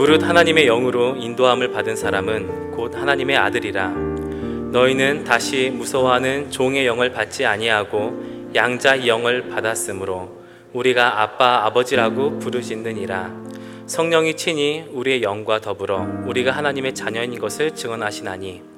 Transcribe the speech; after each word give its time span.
무릇 0.00 0.22
하나님의 0.22 0.64
영으로 0.64 1.14
인도함을 1.14 1.72
받은 1.72 1.94
사람은 1.94 2.70
곧 2.70 2.96
하나님의 2.96 3.36
아들이라. 3.36 3.88
너희는 4.72 5.24
다시 5.24 5.68
무서워하는 5.68 6.50
종의 6.50 6.86
영을 6.86 7.12
받지 7.12 7.44
아니하고 7.44 8.48
양자의 8.54 9.06
영을 9.06 9.50
받았으므로 9.50 10.40
우리가 10.72 11.20
아빠 11.20 11.66
아버지라고 11.66 12.38
부르짖느니라. 12.38 13.30
성령이 13.84 14.38
친히 14.38 14.86
우리의 14.90 15.22
영과 15.22 15.60
더불어 15.60 16.06
우리가 16.24 16.52
하나님의 16.52 16.94
자녀인 16.94 17.38
것을 17.38 17.74
증언하시나니 17.74 18.69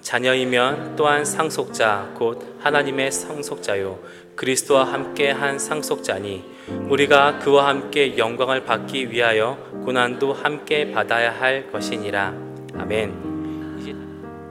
자녀이면 0.00 0.96
또한 0.96 1.24
상속자 1.24 2.12
곧 2.16 2.56
하나님의 2.60 3.10
상속자요 3.12 3.98
그리스도와 4.36 4.84
함께 4.84 5.30
한 5.30 5.58
상속자니 5.58 6.44
우리가 6.88 7.38
그와 7.40 7.68
함께 7.68 8.16
영광을 8.16 8.64
받기 8.64 9.10
위하여 9.10 9.56
고난도 9.84 10.32
함께 10.32 10.92
받아야 10.92 11.32
할 11.32 11.70
것이니라 11.72 12.34
아멘. 12.74 13.28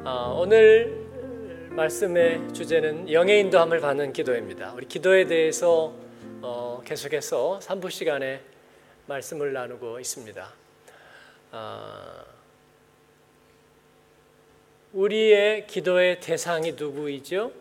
어, 0.03 0.37
오늘 0.39 1.05
말씀의 1.71 2.53
주제는 2.53 3.11
영의 3.11 3.41
인도함을 3.41 3.79
받는 3.79 4.13
기도입니다. 4.13 4.73
우리 4.73 4.87
기도에 4.87 5.25
대해서 5.25 5.93
어, 6.41 6.81
계속해서 6.85 7.59
3부 7.61 7.91
시간에 7.91 8.41
말씀을 9.05 9.53
나누고 9.53 9.99
있습니다. 9.99 10.49
어, 11.51 12.26
우리의 14.93 15.67
기도의 15.67 16.19
대상이 16.19 16.73
누구이죠? 16.73 17.51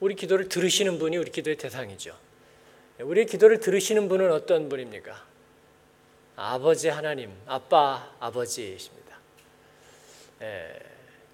우리 0.00 0.14
기도를 0.14 0.48
들으시는 0.48 0.98
분이 0.98 1.16
우리 1.16 1.30
기도의 1.30 1.56
대상이죠. 1.56 2.16
우리 3.00 3.26
기도를 3.26 3.58
들으시는 3.58 4.08
분은 4.08 4.30
어떤 4.30 4.68
분입니까? 4.68 5.24
아버지 6.36 6.88
하나님, 6.88 7.32
아빠 7.46 8.14
아버지이십니다. 8.20 9.18
예, 10.42 10.78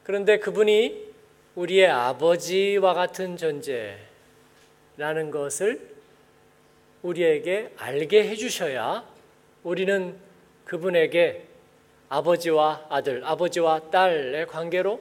그런데 0.05 0.39
그분이 0.39 1.11
우리의 1.57 1.89
아버지와 1.89 2.95
같은 2.95 3.37
존재라는 3.37 3.99
것을 5.31 5.95
우리에게 7.03 7.73
알게 7.77 8.29
해주셔야 8.29 9.05
우리는 9.65 10.17
그분에게 10.65 11.50
아버지와 12.11 12.87
아들, 12.89 13.25
아버지와 13.25 13.91
딸의 13.91 14.49
관계로 14.49 15.01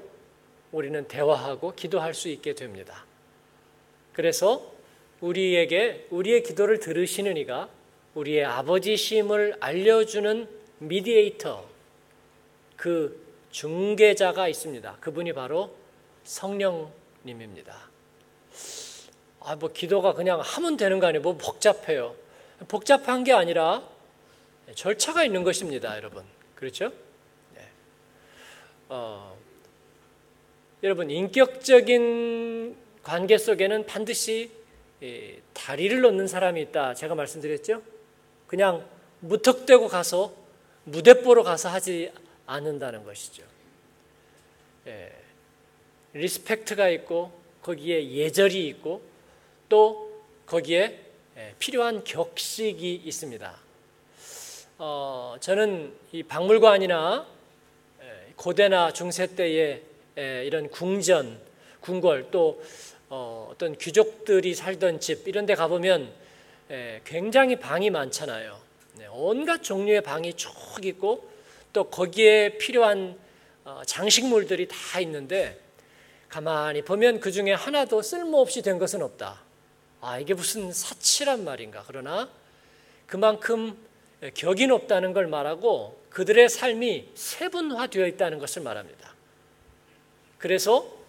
우리는 0.72 1.08
대화하고 1.08 1.74
기도할 1.76 2.14
수 2.14 2.30
있게 2.30 2.54
됩니다. 2.54 3.04
그래서 4.14 4.72
우리에게 5.20 6.08
우리의 6.12 6.44
기도를 6.44 6.80
들으시는 6.80 7.36
이가 7.38 7.68
우리의 8.14 8.46
아버지심을 8.46 9.58
알려주는 9.60 10.48
미디에이터 10.78 11.66
그 12.76 13.28
중개자가 13.52 14.48
있습니다. 14.48 14.98
그분이 15.00 15.34
바로 15.34 15.76
성령님입니다. 16.24 17.90
아, 19.42 19.56
뭐 19.56 19.70
기도가 19.72 20.14
그냥 20.14 20.42
하면 20.42 20.78
되는 20.78 21.00
거 21.00 21.08
아니에요? 21.08 21.24
뭐 21.24 21.36
복잡해요. 21.38 22.16
복잡한 22.68 23.24
게 23.24 23.34
아니라 23.34 23.82
절차가 24.76 25.24
있는 25.24 25.44
것입니다, 25.44 25.98
여러분. 25.98 26.24
그렇죠? 26.60 26.92
네. 27.56 27.62
어, 28.90 29.38
여러분 30.84 31.10
인격적인 31.10 32.76
관계 33.02 33.38
속에는 33.38 33.86
반드시 33.86 34.52
다리를 35.54 36.02
놓는 36.02 36.28
사람이 36.28 36.62
있다. 36.64 36.96
제가 36.96 37.16
말씀드렸죠? 37.16 37.82
그냥 38.46 38.86
무턱대고 39.22 39.88
가서 39.88 40.36
무대뽀로 40.84 41.44
가서 41.44 41.70
하지 41.70 42.12
않는다는 42.46 43.06
것이죠. 43.06 43.44
예, 44.88 45.14
respect가 46.12 46.90
있고 46.90 47.32
거기에 47.62 48.12
예절이 48.12 48.68
있고 48.68 49.02
또 49.70 50.12
거기에 50.46 51.06
예, 51.38 51.56
필요한 51.58 52.04
격식이 52.04 52.96
있습니다. 52.96 53.69
어, 54.82 55.36
저는 55.42 55.94
이 56.14 56.24
박물관이나 56.24 57.28
예, 58.02 58.34
고대나 58.38 58.94
중세 58.94 59.28
때의 59.28 59.82
예, 60.18 60.46
이런 60.46 60.70
궁전, 60.70 61.38
궁궐 61.82 62.32
또 62.32 62.64
어, 63.10 63.54
떤 63.58 63.78
귀족들이 63.78 64.56
살던 64.56 65.02
집 65.02 65.28
이런 65.28 65.46
데 65.46 65.56
가보면 65.56 66.10
예, 66.72 67.02
굉장히 67.04 67.58
방이 67.58 67.90
많잖아요. 67.90 68.58
네, 69.00 69.08
온갖 69.12 69.64
종류의 69.64 70.00
방이 70.00 70.36
쭉 70.36 70.50
있고 70.86 71.30
또 71.74 71.90
거기에 71.90 72.58
필요한 72.58 73.20
어, 73.66 73.82
장식물들이 73.86 74.70
다 74.70 75.02
있는데 75.02 75.60
가만히 76.30 76.84
보면 76.84 77.20
그 77.20 77.34
중에 77.34 77.52
하나도 77.52 78.02
쓸모없이 78.02 78.62
된 78.62 78.80
것은 78.80 79.02
없다. 79.02 79.42
아, 80.00 80.20
이게 80.20 80.34
무슨 80.34 80.72
사치란 80.72 81.44
말인가. 81.44 81.84
그러나 81.86 82.30
그만큼 83.08 83.89
격이 84.34 84.68
높다는 84.68 85.14
걸 85.14 85.28
말하고 85.28 86.00
그들의 86.10 86.50
삶이 86.50 87.12
세분화되어 87.16 88.08
있다는 88.08 88.40
것을 88.40 88.62
말합니다. 88.62 89.14
그래서 90.38 91.00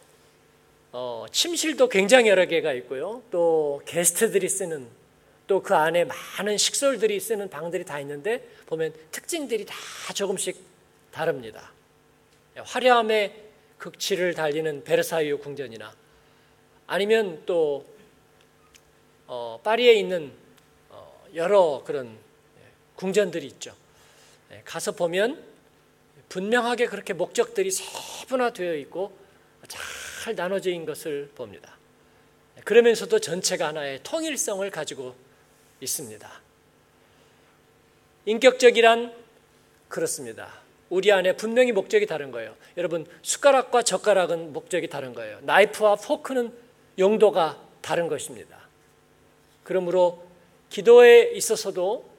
어, 0.93 1.27
침실도 1.31 1.89
굉장히 1.89 2.29
여러 2.29 2.47
개가 2.47 2.73
있고요. 2.73 3.23
또 3.31 3.83
게스트들이 3.87 4.49
쓰는 4.49 4.89
또 5.47 5.61
그 5.61 5.75
안에 5.75 6.05
많은 6.05 6.57
식솔들이 6.57 7.19
쓰는 7.19 7.51
방들이 7.51 7.85
다 7.85 7.99
있는데 7.99 8.47
보면 8.67 8.95
특징들이 9.11 9.67
다 9.67 9.75
조금씩 10.15 10.57
다릅니다. 11.11 11.73
화려함의 12.57 13.35
극치를 13.79 14.35
달리는 14.35 14.85
베르사유 14.85 15.39
궁전이나 15.39 15.93
아니면 16.87 17.43
또 17.47 17.85
어, 19.27 19.59
파리에 19.65 19.95
있는 19.95 20.31
어, 20.89 21.25
여러 21.35 21.83
그런 21.85 22.17
궁전들이 23.01 23.47
있죠. 23.47 23.75
예, 24.53 24.61
가서 24.67 24.93
보면 24.93 25.43
분명하게 26.29 26.85
그렇게 26.87 27.15
목적들이 27.15 27.71
세분화되어 27.71 28.75
있고 28.77 29.17
잘 29.67 30.35
나눠져 30.35 30.69
있는 30.71 30.85
것을 30.85 31.31
봅니다. 31.35 31.79
그러면서도 32.63 33.19
전체가 33.19 33.69
하나의 33.69 34.01
통일성을 34.03 34.69
가지고 34.71 35.15
있습니다. 35.81 36.31
인격적이란 38.27 39.15
그렇습니다. 39.89 40.53
우리 40.91 41.11
안에 41.11 41.37
분명히 41.37 41.73
목적이 41.73 42.05
다른 42.05 42.31
거예요. 42.31 42.55
여러분, 42.77 43.07
숟가락과 43.23 43.83
젓가락은 43.83 44.53
목적이 44.53 44.91
다른 44.91 45.15
거예요. 45.15 45.39
나이프와 45.41 45.97
포크는 45.97 46.53
용도가 46.99 47.67
다른 47.81 48.09
것입니다. 48.09 48.69
그러므로 49.65 50.23
기도에 50.69 51.31
있어서도 51.33 52.10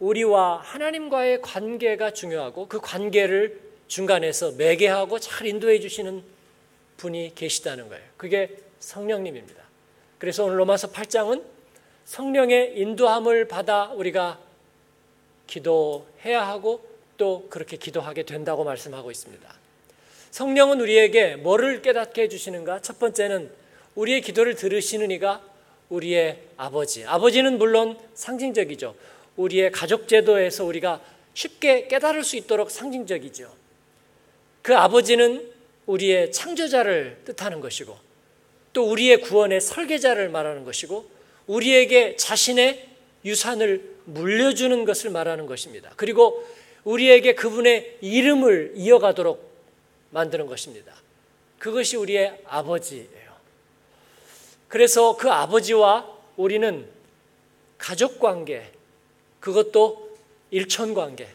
우리와 0.00 0.60
하나님과의 0.62 1.42
관계가 1.42 2.12
중요하고 2.12 2.68
그 2.68 2.80
관계를 2.80 3.60
중간에서 3.88 4.52
매개하고 4.52 5.18
잘 5.18 5.46
인도해 5.46 5.80
주시는 5.80 6.22
분이 6.98 7.32
계시다는 7.34 7.88
거예요. 7.88 8.04
그게 8.16 8.56
성령님입니다. 8.80 9.62
그래서 10.18 10.44
오늘 10.44 10.58
로마서 10.58 10.92
8장은 10.92 11.42
성령의 12.04 12.78
인도함을 12.78 13.48
받아 13.48 13.92
우리가 13.92 14.38
기도해야 15.46 16.46
하고 16.46 16.86
또 17.16 17.46
그렇게 17.50 17.76
기도하게 17.76 18.24
된다고 18.24 18.64
말씀하고 18.64 19.10
있습니다. 19.10 19.54
성령은 20.30 20.80
우리에게 20.80 21.36
뭐를 21.36 21.82
깨닫게 21.82 22.22
해주시는가? 22.22 22.82
첫 22.82 22.98
번째는 22.98 23.50
우리의 23.94 24.20
기도를 24.20 24.54
들으시는 24.54 25.10
이가 25.10 25.42
우리의 25.88 26.40
아버지. 26.56 27.04
아버지는 27.04 27.58
물론 27.58 27.98
상징적이죠. 28.14 28.94
우리의 29.38 29.72
가족 29.72 30.06
제도에서 30.08 30.64
우리가 30.64 31.00
쉽게 31.32 31.86
깨달을 31.86 32.24
수 32.24 32.36
있도록 32.36 32.70
상징적이죠. 32.70 33.50
그 34.62 34.76
아버지는 34.76 35.50
우리의 35.86 36.32
창조자를 36.32 37.22
뜻하는 37.24 37.60
것이고 37.60 37.96
또 38.72 38.90
우리의 38.90 39.22
구원의 39.22 39.60
설계자를 39.60 40.28
말하는 40.28 40.64
것이고 40.64 41.08
우리에게 41.46 42.16
자신의 42.16 42.86
유산을 43.24 43.96
물려주는 44.04 44.84
것을 44.84 45.10
말하는 45.10 45.46
것입니다. 45.46 45.92
그리고 45.96 46.44
우리에게 46.84 47.34
그분의 47.34 47.98
이름을 48.00 48.72
이어가도록 48.74 49.48
만드는 50.10 50.46
것입니다. 50.46 50.94
그것이 51.58 51.96
우리의 51.96 52.40
아버지예요. 52.44 53.08
그래서 54.68 55.16
그 55.16 55.30
아버지와 55.30 56.08
우리는 56.36 56.86
가족 57.78 58.18
관계, 58.18 58.70
그것도 59.40 60.16
일촌 60.50 60.94
관계, 60.94 61.28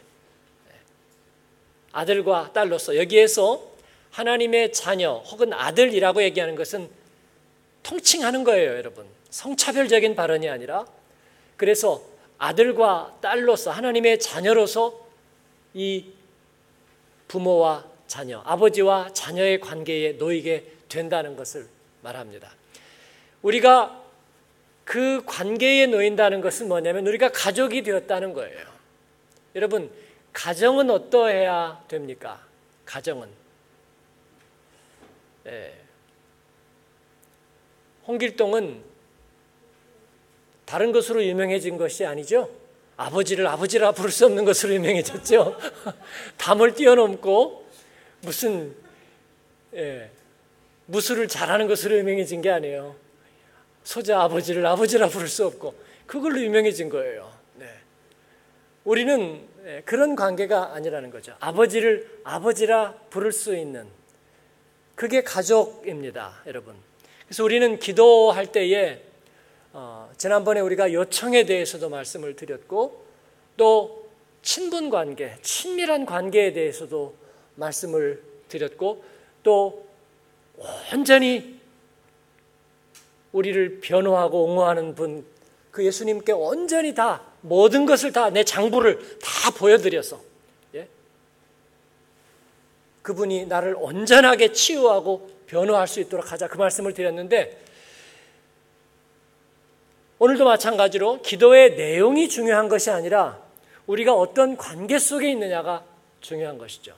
아들과 1.92 2.52
딸로서 2.52 2.96
여기에서 2.96 3.74
하나님의 4.10 4.72
자녀 4.72 5.14
혹은 5.18 5.52
아들이라고 5.52 6.22
얘기하는 6.22 6.54
것은 6.54 6.88
통칭하는 7.82 8.44
거예요, 8.44 8.76
여러분. 8.76 9.06
성차별적인 9.30 10.14
발언이 10.14 10.48
아니라 10.48 10.86
그래서 11.56 12.02
아들과 12.38 13.18
딸로서 13.20 13.70
하나님의 13.70 14.20
자녀로서 14.20 15.06
이 15.72 16.06
부모와 17.28 17.84
자녀, 18.06 18.40
아버지와 18.44 19.12
자녀의 19.12 19.60
관계에 19.60 20.12
놓이게 20.12 20.72
된다는 20.88 21.36
것을 21.36 21.66
말합니다. 22.02 22.52
우리가 23.42 24.03
그 24.84 25.22
관계에 25.24 25.86
놓인다는 25.86 26.40
것은 26.40 26.68
뭐냐면 26.68 27.06
우리가 27.06 27.30
가족이 27.32 27.82
되었다는 27.82 28.34
거예요. 28.34 28.58
여러분, 29.54 29.90
가정은 30.32 30.90
어떠해야 30.90 31.84
됩니까? 31.88 32.44
가정은. 32.84 33.28
예. 35.46 35.72
홍길동은 38.06 38.82
다른 40.66 40.92
것으로 40.92 41.24
유명해진 41.24 41.76
것이 41.76 42.04
아니죠. 42.04 42.50
아버지를 42.96 43.46
아버지라 43.46 43.92
부를 43.92 44.10
수 44.10 44.26
없는 44.26 44.44
것으로 44.44 44.74
유명해졌죠. 44.74 45.58
담을 46.36 46.74
뛰어넘고 46.74 47.66
무슨 48.20 48.74
예, 49.74 50.10
무술을 50.86 51.28
잘하는 51.28 51.66
것으로 51.66 51.98
유명해진 51.98 52.40
게 52.40 52.50
아니에요. 52.50 52.94
소자 53.84 54.22
아버지를 54.22 54.66
아버지라 54.66 55.08
부를 55.08 55.28
수 55.28 55.46
없고 55.46 55.74
그걸로 56.06 56.40
유명해진 56.40 56.88
거예요. 56.88 57.30
네. 57.56 57.68
우리는 58.84 59.46
예, 59.66 59.82
그런 59.84 60.14
관계가 60.16 60.74
아니라는 60.74 61.10
거죠. 61.10 61.34
아버지를 61.40 62.20
아버지라 62.24 62.94
부를 63.10 63.32
수 63.32 63.56
있는 63.56 63.86
그게 64.94 65.22
가족입니다, 65.22 66.42
여러분. 66.46 66.74
그래서 67.26 67.44
우리는 67.44 67.78
기도할 67.78 68.52
때에 68.52 69.02
어, 69.72 70.10
지난번에 70.16 70.60
우리가 70.60 70.92
요청에 70.92 71.44
대해서도 71.46 71.88
말씀을 71.88 72.36
드렸고 72.36 73.04
또 73.56 74.08
친분 74.42 74.90
관계, 74.90 75.36
친밀한 75.42 76.04
관계에 76.06 76.52
대해서도 76.52 77.14
말씀을 77.56 78.22
드렸고 78.48 79.02
또 79.42 79.86
온전히 80.92 81.53
우리를 83.34 83.80
변호하고 83.80 84.44
옹호하는 84.44 84.94
분, 84.94 85.26
그 85.72 85.84
예수님께 85.84 86.32
온전히 86.32 86.94
다 86.94 87.20
모든 87.40 87.84
것을 87.84 88.12
다 88.12 88.30
내 88.30 88.44
장부를 88.44 89.18
다 89.18 89.50
보여드려서 89.50 90.20
예? 90.76 90.88
그분이 93.02 93.46
나를 93.46 93.74
온전하게 93.76 94.52
치유하고 94.52 95.28
변호할 95.48 95.88
수 95.88 96.00
있도록 96.00 96.30
하자 96.30 96.46
그 96.46 96.56
말씀을 96.56 96.94
드렸는데 96.94 97.60
오늘도 100.20 100.44
마찬가지로 100.44 101.20
기도의 101.22 101.74
내용이 101.74 102.28
중요한 102.28 102.68
것이 102.68 102.90
아니라 102.90 103.42
우리가 103.88 104.14
어떤 104.14 104.56
관계 104.56 104.98
속에 104.98 105.28
있느냐가 105.32 105.84
중요한 106.20 106.56
것이죠. 106.56 106.94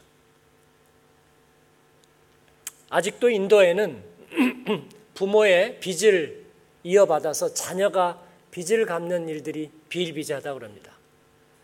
아직도 2.90 3.30
인도에는 3.30 4.04
부모의 5.16 5.80
빚을 5.80 6.44
이어받아서 6.84 7.52
자녀가 7.52 8.22
빚을 8.52 8.86
갚는 8.86 9.28
일들이 9.28 9.70
비일비재하다고 9.88 10.58
그럽니다. 10.58 10.92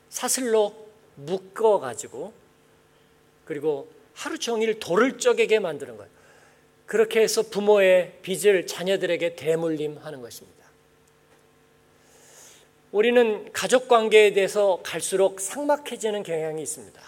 사슬로 0.09 0.89
묶어 1.15 1.79
가지고 1.79 2.33
그리고 3.45 3.89
하루 4.15 4.39
종일 4.39 4.81
돌을 4.81 5.19
쪼개게 5.19 5.61
만드는 5.61 5.97
거예요. 5.97 6.11
그렇게 6.87 7.21
해서 7.21 7.43
부모의 7.43 8.19
빚을 8.23 8.67
자녀들에게 8.67 9.37
대물림하는 9.37 10.21
것입니다. 10.21 10.63
우리는 12.91 13.51
가족 13.53 13.89
관계에 13.89 14.33
대해서 14.33 14.81
갈수록 14.83 15.41
삭막해지는 15.41 16.23
경향이 16.23 16.61
있습니다. 16.63 17.01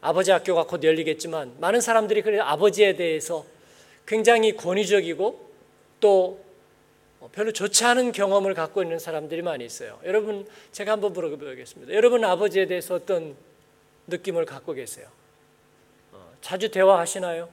아버지 0.00 0.30
학교가 0.30 0.64
곧 0.64 0.82
열리겠지만 0.82 1.56
많은 1.60 1.80
사람들이 1.80 2.22
그래 2.22 2.38
아버지에 2.38 2.96
대해서 2.96 3.44
굉장히 4.08 4.56
권위적이고 4.56 5.50
또 6.00 6.42
별로 7.32 7.52
좋지 7.52 7.84
않은 7.84 8.12
경험을 8.12 8.54
갖고 8.54 8.82
있는 8.82 8.98
사람들이 8.98 9.42
많이 9.42 9.66
있어요. 9.66 10.00
여러분 10.04 10.48
제가 10.72 10.92
한번 10.92 11.12
물어보겠습니다. 11.12 11.92
여러분 11.92 12.24
아버지에 12.24 12.66
대해서 12.66 12.94
어떤 12.94 13.36
느낌을 14.06 14.46
갖고 14.46 14.72
계세요? 14.72 15.06
어, 16.12 16.32
자주 16.40 16.70
대화하시나요? 16.70 17.50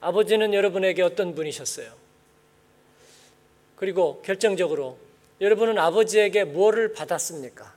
아버지는 0.00 0.54
여러분에게 0.54 1.02
어떤 1.02 1.34
분이셨어요? 1.34 1.92
그리고 3.76 4.22
결정적으로 4.22 4.96
여러분은 5.42 5.76
아버지에게 5.76 6.44
무엇을 6.44 6.94
받았습니까? 6.94 7.74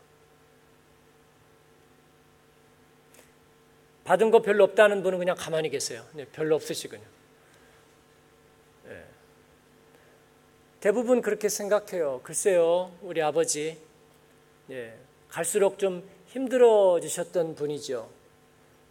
받은 4.06 4.32
거 4.32 4.42
별로 4.42 4.64
없다는 4.64 5.04
분은 5.04 5.20
그냥 5.20 5.36
가만히 5.38 5.70
계세요. 5.70 6.06
네, 6.14 6.26
별로 6.32 6.56
없으시군요. 6.56 7.17
대부분 10.80 11.22
그렇게 11.22 11.50
생각해요. 11.50 12.22
글쎄요, 12.24 12.92
우리 13.02 13.22
아버지, 13.22 13.78
네, 14.68 14.94
갈수록 15.28 15.80
좀 15.80 16.04
힘들어지셨던 16.28 17.56
분이죠. 17.56 18.08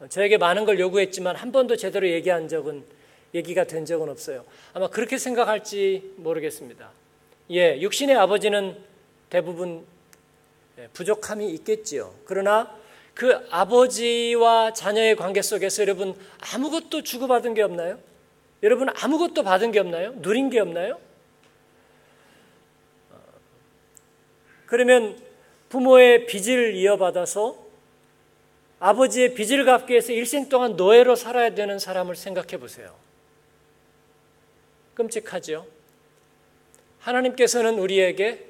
저에게 0.09 0.37
많은 0.37 0.65
걸 0.65 0.81
요구했지만 0.81 1.37
한 1.37 1.53
번도 1.53 1.77
제대로 1.77 2.09
얘기한 2.09 2.49
적은, 2.49 2.85
얘기가 3.35 3.65
된 3.65 3.85
적은 3.85 4.09
없어요. 4.09 4.45
아마 4.73 4.89
그렇게 4.89 5.17
생각할지 5.17 6.13
모르겠습니다. 6.17 6.91
예, 7.53 7.81
육신의 7.81 8.17
아버지는 8.17 8.77
대부분 9.31 9.85
예, 10.79 10.89
부족함이 10.93 11.49
있겠지요. 11.51 12.13
그러나 12.25 12.77
그 13.15 13.47
아버지와 13.51 14.73
자녀의 14.73 15.17
관계 15.17 15.41
속에서 15.41 15.83
여러분 15.83 16.15
아무것도 16.53 17.03
주고받은 17.03 17.55
게 17.55 17.63
없나요? 17.63 17.99
여러분 18.63 18.89
아무것도 18.95 19.43
받은 19.43 19.71
게 19.73 19.79
없나요? 19.79 20.13
누린 20.17 20.51
게 20.51 20.59
없나요? 20.59 20.99
그러면 24.67 25.17
부모의 25.69 26.27
빚을 26.27 26.75
이어받아서 26.75 27.67
아버지의 28.79 29.35
빚을 29.35 29.65
갚기 29.65 29.93
위해서 29.93 30.13
일생 30.13 30.49
동안 30.49 30.77
노예로 30.77 31.17
살아야 31.17 31.55
되는 31.55 31.79
사람을 31.79 32.15
생각해 32.15 32.59
보세요. 32.59 32.95
끔찍하죠? 34.95 35.67
하나님께서는 37.01 37.79
우리에게 37.79 38.45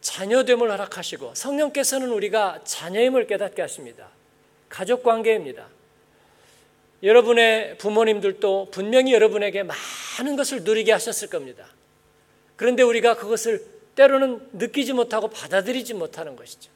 자녀됨을 0.00 0.70
허락하시고 0.70 1.34
성령께서는 1.34 2.10
우리가 2.10 2.60
자녀임을 2.64 3.26
깨닫게 3.26 3.62
하십니다. 3.62 4.08
가족 4.68 5.02
관계입니다. 5.02 5.66
여러분의 7.02 7.78
부모님들도 7.78 8.68
분명히 8.70 9.12
여러분에게 9.14 9.62
많은 9.62 10.36
것을 10.36 10.64
누리게 10.64 10.92
하셨을 10.92 11.28
겁니다. 11.28 11.66
그런데 12.56 12.82
우리가 12.82 13.16
그것을 13.16 13.64
때로는 14.00 14.48
느끼지 14.54 14.94
못하고 14.94 15.28
받아들이지 15.28 15.92
못하는 15.92 16.34
것이죠. 16.34 16.70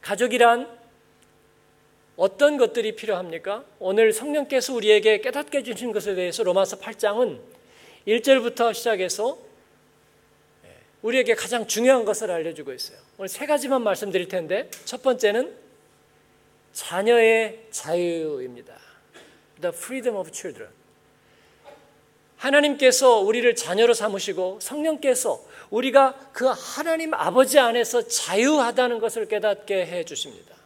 가족이란 0.00 0.66
어떤 2.16 2.56
것들이 2.56 2.96
필요합니까? 2.96 3.66
오늘 3.78 4.14
성령께서 4.14 4.72
우리에게 4.72 5.20
깨닫게 5.20 5.58
해주신 5.58 5.92
것에 5.92 6.14
대해서 6.14 6.42
로마서 6.42 6.78
8장은 6.78 7.40
1절부터 8.08 8.72
시작해서 8.72 9.38
우리에게 11.02 11.34
가장 11.34 11.66
중요한 11.66 12.06
것을 12.06 12.30
알려주고 12.30 12.72
있어요. 12.72 12.98
오늘 13.18 13.28
세 13.28 13.44
가지만 13.44 13.82
말씀드릴 13.82 14.28
텐데 14.28 14.70
첫 14.86 15.02
번째는 15.02 15.54
자녀의 16.72 17.66
자유입니다. 17.70 18.78
The 19.60 19.76
freedom 19.76 20.16
of 20.16 20.30
children. 20.32 20.79
하나님께서 22.40 23.18
우리를 23.18 23.54
자녀로 23.54 23.92
삼으시고 23.92 24.60
성령께서 24.60 25.44
우리가 25.68 26.30
그 26.32 26.46
하나님 26.46 27.12
아버지 27.12 27.58
안에서 27.58 28.08
자유하다는 28.08 28.98
것을 28.98 29.28
깨닫게 29.28 29.86
해 29.86 30.04
주십니다. 30.04 30.56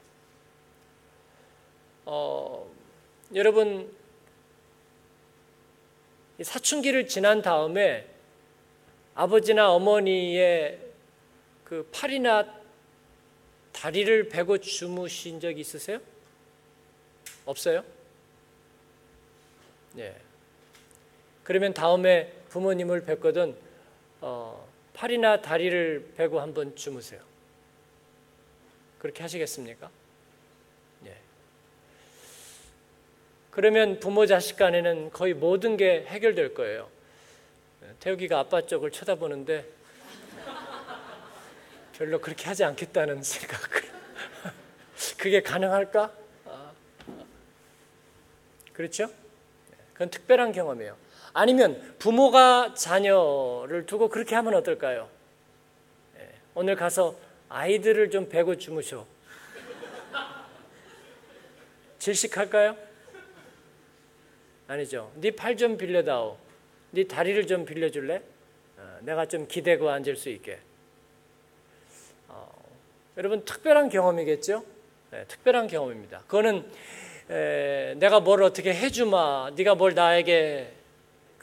어, 2.06 2.70
여러분 3.34 3.92
사춘기를 6.40 7.08
지난 7.08 7.42
다음에 7.42 8.08
아버지나 9.16 9.72
어머니의 9.72 10.78
그 11.64 11.88
팔이나 11.92 12.46
다리를 13.72 14.28
베고 14.28 14.58
주무신 14.58 15.40
적 15.40 15.58
있으세요? 15.58 15.98
없어요? 17.44 17.84
네. 19.94 20.23
그러면 21.44 21.74
다음에 21.74 22.32
부모님을 22.48 23.04
뵙거든 23.04 23.54
어, 24.20 24.66
팔이나 24.94 25.42
다리를 25.42 26.14
베고 26.16 26.40
한번 26.40 26.74
주무세요. 26.74 27.20
그렇게 28.98 29.22
하시겠습니까? 29.22 29.90
네. 31.00 31.14
그러면 33.50 34.00
부모 34.00 34.24
자식 34.24 34.56
간에는 34.56 35.10
거의 35.10 35.34
모든 35.34 35.76
게 35.76 36.06
해결될 36.06 36.54
거예요. 36.54 36.88
태욱이가 38.00 38.38
아빠 38.38 38.62
쪽을 38.62 38.90
쳐다보는데 38.90 39.66
별로 41.98 42.18
그렇게 42.20 42.46
하지 42.46 42.64
않겠다는 42.64 43.22
생각을. 43.22 43.68
그게 45.18 45.42
가능할까? 45.42 46.10
아, 46.46 46.72
그렇죠? 48.72 49.10
그건 49.92 50.08
특별한 50.08 50.52
경험이에요. 50.52 51.03
아니면 51.34 51.96
부모가 51.98 52.74
자녀를 52.74 53.86
두고 53.86 54.08
그렇게 54.08 54.34
하면 54.36 54.54
어떨까요? 54.54 55.10
예, 56.18 56.30
오늘 56.54 56.76
가서 56.76 57.16
아이들을 57.48 58.10
좀 58.10 58.28
베고 58.28 58.56
주무셔. 58.56 59.04
질식할까요? 61.98 62.76
아니죠. 64.68 65.10
네 65.16 65.30
팔 65.32 65.56
좀 65.56 65.76
빌려다오. 65.76 66.36
네 66.92 67.04
다리를 67.04 67.46
좀 67.46 67.64
빌려줄래? 67.64 68.22
어, 68.76 68.98
내가 69.00 69.26
좀 69.26 69.48
기대고 69.48 69.90
앉을 69.90 70.14
수 70.16 70.28
있게. 70.28 70.60
어, 72.28 72.48
여러분 73.16 73.44
특별한 73.44 73.88
경험이겠죠? 73.88 74.64
네, 75.10 75.24
특별한 75.26 75.66
경험입니다. 75.66 76.20
그거는 76.28 76.70
에, 77.30 77.94
내가 77.96 78.20
뭘 78.20 78.42
어떻게 78.42 78.72
해주마, 78.74 79.52
네가 79.56 79.74
뭘 79.74 79.94
나에게 79.94 80.72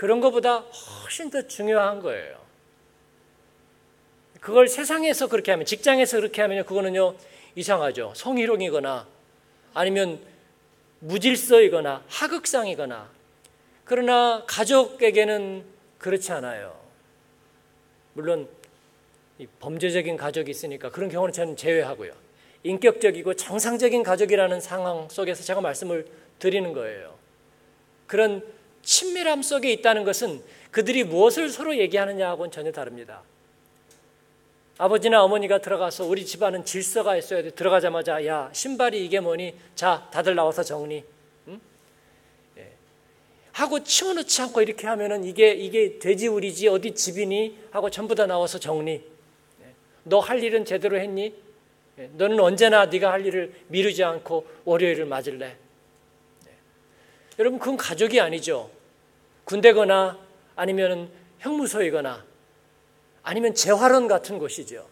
그런 0.02 0.20
것보다 0.20 0.58
훨씬 1.04 1.30
더 1.30 1.48
중요한 1.48 2.00
거예요. 2.00 2.36
그걸 4.40 4.68
세상에서 4.68 5.28
그렇게 5.28 5.52
하면, 5.52 5.68
직장에서 5.68 6.18
그렇게 6.18 6.42
하면 6.42 6.66
그거는요 6.66 7.14
이상하죠. 7.54 8.14
성희롱이거나 8.16 9.06
아니면 9.76 10.20
무질서이거나 11.02 12.04
하극상이거나 12.08 13.12
그러나 13.86 14.44
가족에게는 14.48 15.66
그렇지 16.00 16.32
않아요. 16.32 16.76
물론 18.14 18.50
범죄적인 19.60 20.18
가족이 20.18 20.50
있으니까 20.50 20.90
그런 20.90 21.12
경우는 21.12 21.32
저는 21.32 21.56
제외하고요. 21.56 22.12
인격적이고 22.64 23.36
정상적인 23.36 24.02
가족이라는 24.02 24.62
상황 24.62 25.08
속에서 25.10 25.44
제가 25.44 25.62
말씀을 25.62 26.08
드리는 26.40 26.74
거예요. 26.74 27.14
그런 28.08 28.44
친밀함 28.84 29.42
속에 29.42 29.72
있다는 29.74 30.04
것은 30.04 30.42
그들이 30.72 31.04
무엇을 31.04 31.50
서로 31.50 31.78
얘기하느냐하고는 31.78 32.52
전혀 32.52 32.72
다릅니다. 32.72 33.24
아버지나 34.78 35.24
어머니가 35.24 35.60
들어가서 35.60 36.06
우리 36.06 36.26
집안은 36.26 36.66
질서가 36.66 37.16
있어야 37.16 37.44
돼. 37.44 37.52
들어가자마자 37.52 38.26
야 38.26 38.50
신발이 38.52 39.06
이게 39.06 39.20
뭐니? 39.20 39.54
자 39.76 40.10
다들 40.12 40.34
나와서 40.34 40.64
정리. 40.64 41.04
응? 41.48 41.62
예. 42.58 42.72
하고 43.52 43.84
치워놓지 43.84 44.42
않고 44.42 44.62
이렇게 44.62 44.88
하면은 44.88 45.24
이게 45.24 45.52
이게 45.54 46.00
돼지 46.00 46.28
우리지 46.28 46.68
어디 46.68 46.96
집이니? 46.96 47.60
하고 47.70 47.92
전부 47.92 48.16
다 48.16 48.26
나와서 48.26 48.58
정리. 48.58 48.94
예. 48.94 49.66
너할 50.04 50.42
일은 50.42 50.66
제대로 50.66 50.98
했니? 50.98 51.36
예. 52.00 52.10
너는 52.14 52.40
언제나 52.40 52.86
네가 52.86 53.12
할 53.12 53.24
일을 53.26 53.54
미루지 53.68 54.04
않고 54.04 54.48
월요일을 54.66 55.06
맞을래. 55.06 55.58
예. 57.34 57.40
여러분 57.40 57.60
그건 57.60 57.78
가족이 57.78 58.20
아니죠. 58.20 58.70
군대거나 59.46 60.18
아니면 60.56 61.10
형무소이거나 61.40 62.24
아니면 63.24 63.54
재활원 63.56 64.08
같은 64.08 64.40
곳이죠. 64.40 64.88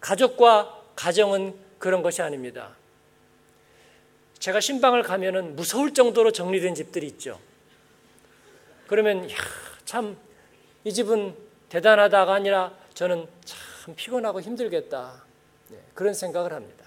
가족과 0.00 0.82
가정은 0.96 1.54
그런 1.78 2.02
것이 2.02 2.22
아닙니다. 2.22 2.76
제가 4.38 4.60
신방을 4.60 5.02
가면은 5.02 5.54
무서울 5.54 5.94
정도로 5.94 6.32
정리된 6.32 6.74
집들이 6.74 7.06
있죠. 7.06 7.38
그러면 8.86 9.28
참 9.84 10.16
이 10.84 10.92
집은 10.92 11.36
대단하다가 11.68 12.34
아니라 12.34 12.72
저는 12.94 13.26
참 13.44 13.94
피곤하고 13.94 14.40
힘들겠다. 14.40 15.22
네, 15.68 15.78
그런 15.94 16.12
생각을 16.12 16.52
합니다. 16.52 16.81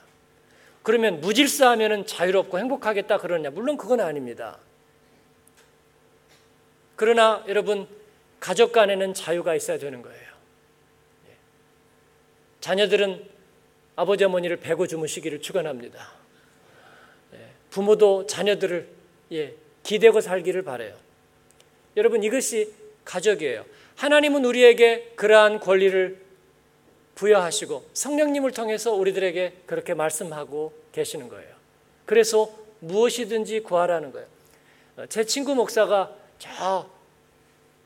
그러면 0.86 1.20
무질서하면 1.20 2.06
자유롭고 2.06 2.60
행복하겠다 2.60 3.18
그러냐? 3.18 3.50
물론 3.50 3.76
그건 3.76 4.00
아닙니다. 4.02 4.60
그러나 6.96 7.44
여러분 7.48 7.88
가족 8.40 8.72
간에는 8.72 9.16
자유가 9.16 9.56
있어야 9.56 9.80
되는 9.80 10.04
거예요. 10.04 10.22
예. 11.28 11.34
자녀들은 12.62 13.28
아버지 13.96 14.26
어머니를 14.26 14.58
베고 14.58 14.86
주무시기를 14.86 15.42
축원합니다. 15.42 16.08
예. 17.34 17.50
부모도 17.72 18.28
자녀들을 18.28 18.88
예, 19.32 19.56
기대고 19.82 20.22
살기를 20.22 20.62
바래요. 20.62 20.96
여러분 21.98 22.22
이것이 22.22 22.72
가족이에요. 23.06 23.66
하나님은 23.96 24.46
우리에게 24.46 25.14
그러한 25.16 25.62
권리를 25.62 26.25
부여하시고 27.16 27.90
성령님을 27.94 28.52
통해서 28.52 28.94
우리들에게 28.94 29.54
그렇게 29.66 29.94
말씀하고 29.94 30.74
계시는 30.92 31.30
거예요. 31.30 31.56
그래서 32.06 32.54
무엇이든지 32.80 33.62
구하라는 33.62 34.12
거예요. 34.12 34.28
어, 34.98 35.06
제 35.08 35.24
친구 35.26 35.56
목사가 35.56 36.14
저 36.38 36.90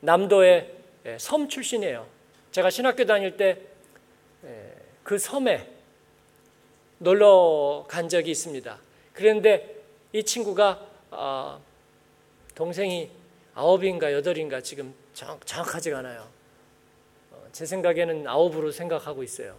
남도의 0.01 0.75
예, 1.05 1.17
섬 1.19 1.47
출신이에요. 1.47 2.05
제가 2.51 2.69
신학교 2.69 3.05
다닐 3.05 3.37
때 3.37 3.69
그 5.09 5.17
섬에 5.17 5.67
놀러 6.99 7.85
간 7.87 8.09
적이 8.09 8.29
있습니다. 8.29 8.77
그런데 9.13 9.81
이 10.13 10.23
친구가 10.23 10.85
아, 11.09 11.59
동생이 12.53 13.09
아홉인가 13.55 14.13
여덟인가 14.13 14.61
지금 14.61 14.93
정확하지가 15.13 15.97
않아요. 15.97 16.27
어, 17.49 17.51
제 17.51 17.65
생각에는 17.65 18.27
아홉으로 18.27 18.71
생각하고 18.71 19.23
있어요. 19.23 19.55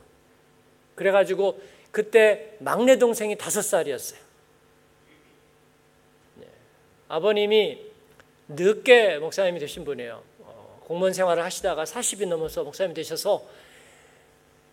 그래가지고 0.94 1.60
그때 1.90 2.56
막내 2.58 2.98
동생이 2.98 3.36
다섯 3.36 3.62
살이었어요. 3.62 4.20
네. 6.36 6.46
아버님이 7.08 7.80
늦게 8.48 9.18
목사님이 9.18 9.58
되신 9.60 9.84
분이에요. 9.84 10.22
공무원 10.80 11.12
생활을 11.12 11.44
하시다가 11.44 11.84
40이 11.84 12.26
넘어서 12.26 12.64
목사님 12.64 12.94
되셔서 12.94 13.46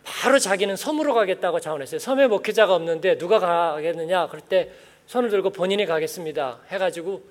바로 0.03 0.39
자기는 0.39 0.75
섬으로 0.75 1.13
가겠다고 1.13 1.59
자원했어요. 1.59 1.99
섬에 1.99 2.27
목회자가 2.27 2.73
없는데 2.73 3.17
누가 3.17 3.39
가겠느냐? 3.39 4.27
그럴 4.27 4.41
때 4.41 4.71
손을 5.05 5.29
들고 5.29 5.51
본인이 5.51 5.85
가겠습니다. 5.85 6.61
해가지고 6.69 7.23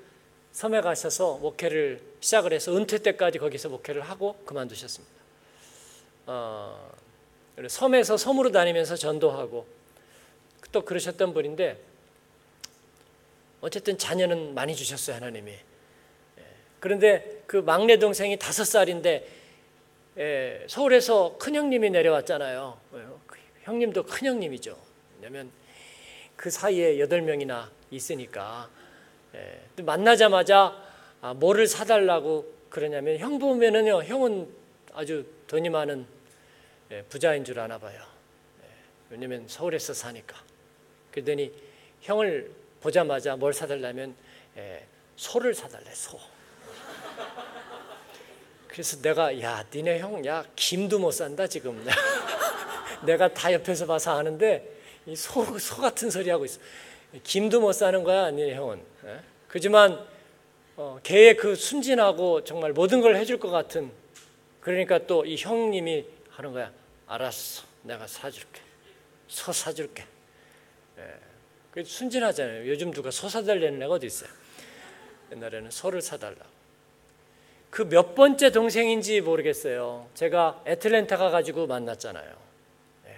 섬에 0.53 0.81
가셔서 0.83 1.39
목회를 1.39 2.01
시작을 2.21 2.53
해서 2.53 2.77
은퇴 2.77 2.99
때까지 2.99 3.39
거기서 3.39 3.71
목회를 3.71 4.03
하고 4.03 4.37
그만두셨습니다. 4.45 5.16
어, 6.27 6.93
섬에서 7.69 8.17
섬으로 8.17 8.53
다니면서 8.53 8.97
전도하고 8.97 9.67
또 10.73 10.85
그러셨던 10.85 11.33
분인데 11.33 11.79
어쨌든 13.61 13.97
자녀는 13.97 14.55
많이 14.55 14.75
주셨어요 14.75 15.17
하나님이. 15.17 15.55
그런데 16.81 17.43
그 17.47 17.57
막내 17.57 17.99
동생이 17.99 18.39
다섯 18.39 18.65
살인데 18.65 19.27
예, 20.19 20.65
서울에서 20.69 21.37
큰 21.39 21.55
형님이 21.55 21.91
내려왔잖아요. 21.91 22.79
그 23.27 23.39
형님도 23.63 24.05
큰 24.05 24.29
형님이죠. 24.29 24.77
왜냐하면 25.17 25.51
그 26.37 26.51
사이에 26.51 27.01
여덟 27.01 27.23
명이나 27.23 27.71
있으니까 27.91 28.69
예, 29.35 29.83
만나자마자 29.83 30.81
아, 31.21 31.35
뭐를 31.35 31.67
사달라고 31.67 32.55
그러냐면 32.69 33.19
형 33.19 33.39
보면은요 33.39 34.05
형은 34.05 34.49
아주 34.93 35.27
돈이 35.49 35.71
많은 35.71 36.07
예, 36.91 37.03
부자인 37.03 37.45
줄 37.45 37.59
아나 37.59 37.79
봐요. 37.79 38.01
예, 38.63 38.67
왜냐면 39.11 39.47
서울에서 39.49 39.93
사니까. 39.95 40.37
그러더니 41.11 41.53
형을 42.03 42.51
보자마자 42.81 43.37
뭘 43.37 43.53
사달라면 43.53 44.15
예, 44.57 44.87
소를 45.17 45.55
사달래 45.55 45.91
소. 45.93 46.19
그래서 48.69 49.01
내가 49.01 49.41
야 49.41 49.65
니네 49.75 49.99
형 50.01 50.25
야 50.27 50.45
김도 50.55 50.99
못 50.99 51.11
산다 51.13 51.47
지금 51.47 51.83
내가 53.07 53.33
다 53.33 53.51
옆에서 53.53 53.87
봐서 53.87 54.19
아는데 54.19 54.71
소, 55.17 55.59
소 55.59 55.81
같은 55.81 56.11
소리 56.11 56.29
하고 56.29 56.45
있어 56.45 56.61
김도 57.25 57.61
못 57.61 57.73
사는 57.73 58.03
거야 58.05 58.31
니네 58.31 58.55
형은 58.55 58.83
예? 59.07 59.21
그지만 59.49 59.99
어, 60.77 61.01
걔의 61.03 61.37
그 61.39 61.55
순진하고 61.55 62.45
정말 62.45 62.75
모든 62.75 63.01
걸 63.01 63.17
해줄 63.17 63.41
것 63.41 63.49
같은 63.51 63.91
그러니까 64.61 64.99
또 65.07 65.25
이 65.25 65.37
형님이 65.37 66.05
하는 66.37 66.53
거야 66.53 66.73
알았어 67.07 67.65
내가 67.83 68.07
사줄게 68.07 68.61
소 69.29 69.53
사줄게 69.53 70.05
예. 70.99 71.85
순진하잖아요 71.85 72.69
요즘 72.69 72.91
누가 72.91 73.11
소 73.11 73.29
사달라는 73.29 73.83
애가 73.83 73.95
어디 73.95 74.07
있어요 74.07 74.31
옛날에는 75.33 75.71
소를 75.71 76.01
사달라고 76.01 76.57
그 77.77 77.83
몇 77.83 78.15
번째 78.15 78.53
동생인지 78.53 79.21
모르겠어요. 79.21 80.09
제가 80.15 80.63
애틀랜타 80.67 81.19
가가지고 81.19 81.67
만났잖아요. 81.67 82.33
네. 83.05 83.17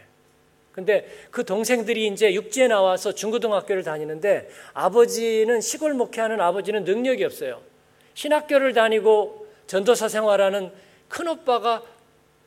근데 0.73 1.09
그 1.31 1.45
동생들이 1.45 2.09
이제 2.09 2.35
육지에 2.35 2.67
나와서 2.67 3.15
중고등학교를 3.15 3.85
다니는데 3.85 4.49
아버지는 4.75 5.61
시골 5.61 5.95
목회하는 5.95 6.41
아버지는 6.41 6.83
능력이 6.83 7.23
없어요. 7.23 7.63
신학교를 8.15 8.73
다니고 8.73 9.47
전도사 9.69 10.09
생활하는 10.09 10.73
큰 11.09 11.29
오빠가 11.29 11.85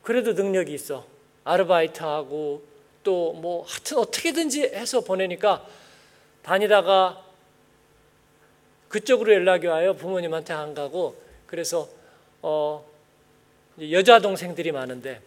그래도 0.02 0.32
능력이 0.32 0.72
있어. 0.74 1.06
아르바이트하고 1.44 2.72
또 3.02 3.32
뭐 3.34 3.64
하여튼 3.66 3.98
어떻게든지 3.98 4.62
해서 4.62 5.00
보내니까 5.00 5.66
다니다가 6.42 7.24
그쪽으로 8.88 9.32
연락이 9.32 9.66
와요. 9.66 9.94
부모님한테 9.96 10.52
안 10.52 10.74
가고 10.74 11.20
그래서 11.46 11.88
어 12.42 12.86
여자 13.90 14.20
동생들이 14.20 14.70
많은데 14.70 15.20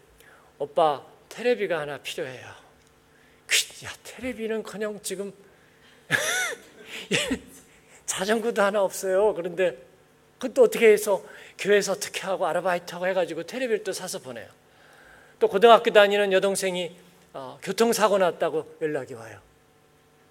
오빠 0.60 1.04
테레비가 1.30 1.80
하나 1.80 1.98
필요해요. 1.98 2.46
그, 3.48 3.86
야 3.86 3.92
테레비는커녕 4.04 5.02
지금 5.02 5.34
자전거도 8.06 8.62
하나 8.62 8.84
없어요. 8.84 9.34
그런데 9.34 9.78
그것도 10.40 10.64
어떻게 10.64 10.92
해서 10.92 11.24
교회에서 11.58 11.94
어떻게 11.94 12.22
하고 12.22 12.46
아르바이트하고 12.46 13.08
해가지고 13.08 13.44
테레비를 13.44 13.84
또 13.84 13.92
사서 13.92 14.20
보내요. 14.20 14.48
또 15.46 15.50
고등학교 15.50 15.92
다니는 15.92 16.34
여동생이 16.34 16.96
어, 17.34 17.60
교통사고 17.62 18.18
났다고 18.18 18.78
연락이 18.82 19.14
와요. 19.14 19.40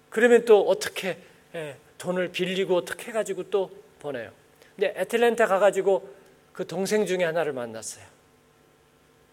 그러면 0.09 0.43
또 0.43 0.67
어떻게 0.67 1.17
예, 1.53 1.77
돈을 1.97 2.33
빌리고 2.33 2.75
어떻게 2.75 3.07
해가지고 3.07 3.49
또 3.49 3.71
보내요. 3.99 4.29
근데 4.75 4.93
애틀랜타 4.97 5.47
가가지고 5.47 6.13
그 6.51 6.67
동생 6.67 7.05
중에 7.05 7.23
하나를 7.23 7.53
만났어요. 7.53 8.03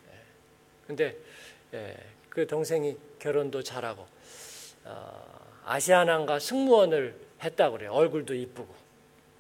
예, 0.07 0.19
근데 0.87 1.17
예, 1.75 1.97
그 2.29 2.47
동생이 2.47 2.97
결혼도 3.19 3.65
잘하고 3.65 4.07
어, 4.85 5.41
아시아나가 5.65 6.39
승무원을 6.39 7.17
했다고 7.43 7.79
그래요. 7.79 7.93
얼굴도 7.93 8.35
이쁘고. 8.35 8.73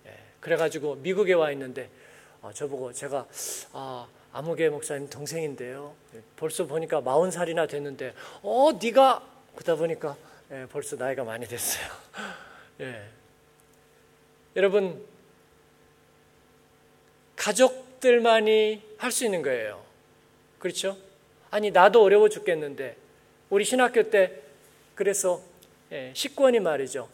예, 0.06 0.18
그래가지고 0.40 0.96
미국에 0.96 1.34
와 1.34 1.52
있는데 1.52 1.88
어, 2.40 2.50
저보고 2.52 2.92
제가 2.92 3.28
아, 3.74 4.08
아무개 4.32 4.68
목사님 4.70 5.08
동생인데요. 5.10 5.94
벌써 6.36 6.66
보니까 6.66 7.00
마흔 7.00 7.30
살이나 7.30 7.66
됐는데 7.66 8.14
어 8.42 8.70
네가 8.82 9.22
그러다 9.54 9.76
보니까 9.76 10.16
예, 10.50 10.66
벌써 10.70 10.96
나이가 10.96 11.24
많이 11.24 11.46
됐어요. 11.46 11.84
예. 12.80 13.02
여러분 14.56 15.04
가족들만이 17.36 18.82
할 18.98 19.10
수 19.12 19.24
있는 19.24 19.42
거예요. 19.42 19.82
그렇죠? 20.58 20.96
아니 21.50 21.70
나도 21.70 22.02
어려워 22.02 22.28
죽겠는데 22.28 22.96
우리 23.50 23.64
신학교 23.64 24.10
때 24.10 24.40
그래서 24.94 25.42
예, 25.90 26.12
식권이 26.14 26.60
말이죠. 26.60 27.08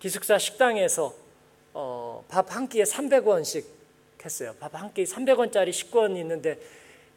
기숙사 0.00 0.38
식당에서 0.38 1.14
어, 1.74 2.24
밥 2.28 2.50
한 2.50 2.68
끼에 2.68 2.82
300원씩 2.84 3.64
했어요. 4.24 4.54
밥 4.60 4.74
한 4.74 4.92
끼 4.94 5.04
300원짜리 5.04 5.72
식권이 5.72 6.18
있는데 6.20 6.58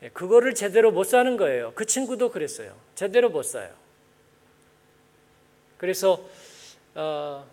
예, 0.03 0.10
그거를 0.10 0.53
제대로 0.56 0.91
못 0.91 1.03
사는 1.06 1.36
거예요. 1.38 1.74
그 1.75 1.86
친구도 1.86 2.32
그랬어요. 2.32 2.75
제대로 2.96 3.29
못 3.29 3.44
사요. 3.44 3.70
그래서 5.77 6.22
어, 6.96 7.46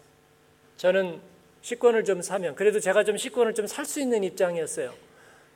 저는 0.76 1.20
식권을 1.62 2.04
좀 2.04 2.22
사면 2.22 2.54
그래도 2.54 2.80
제가 2.80 3.04
좀 3.04 3.16
식권을 3.16 3.54
좀 3.54 3.66
살 3.66 3.84
수 3.84 4.00
있는 4.00 4.22
입장이었어요. 4.24 4.92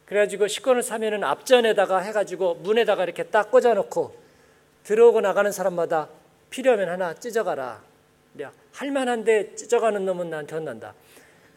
그래가지고 0.06 0.49
식권을 0.49 0.82
사면은 0.82 1.23
앞전에다가 1.23 1.99
해가지고 2.00 2.54
문에다가 2.56 3.04
이렇게 3.04 3.25
딱 3.25 3.50
꽂아놓고 3.50 4.16
들어오고 4.85 5.20
나가는 5.20 5.52
사람마다 5.52 6.09
필요하면 6.50 6.88
하나 6.88 7.14
찢어가라. 7.14 7.82
할 8.73 8.90
만한데 8.90 9.54
찢어가는 9.56 10.04
놈은 10.04 10.30
나한테 10.30 10.56
혼난다. 10.56 10.94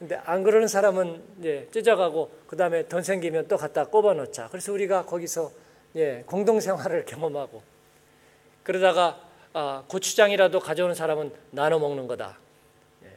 근데 0.04 0.20
안 0.26 0.44
그러는 0.44 0.68
사람은 0.68 1.24
이제 1.39 1.66
찢어가고 1.72 2.30
그 2.46 2.58
다음에 2.58 2.86
돈 2.89 3.04
생기면 3.04 3.48
또 3.48 3.56
갖다 3.56 3.86
꼽아 3.86 4.13
놓자. 4.13 4.50
그래서 4.50 4.74
우리가 4.74 5.06
거기서 5.06 5.50
예, 5.96 6.24
공동 6.26 6.60
생활을 6.60 7.06
경험하고 7.08 7.63
그러다가 8.63 9.22
아, 9.54 9.86
고추장이라도 9.88 10.60
가져오는 10.60 10.94
사람은 10.94 11.32
나눠 11.52 11.80
먹는 11.80 12.08
거다. 12.08 12.38
예. 13.06 13.12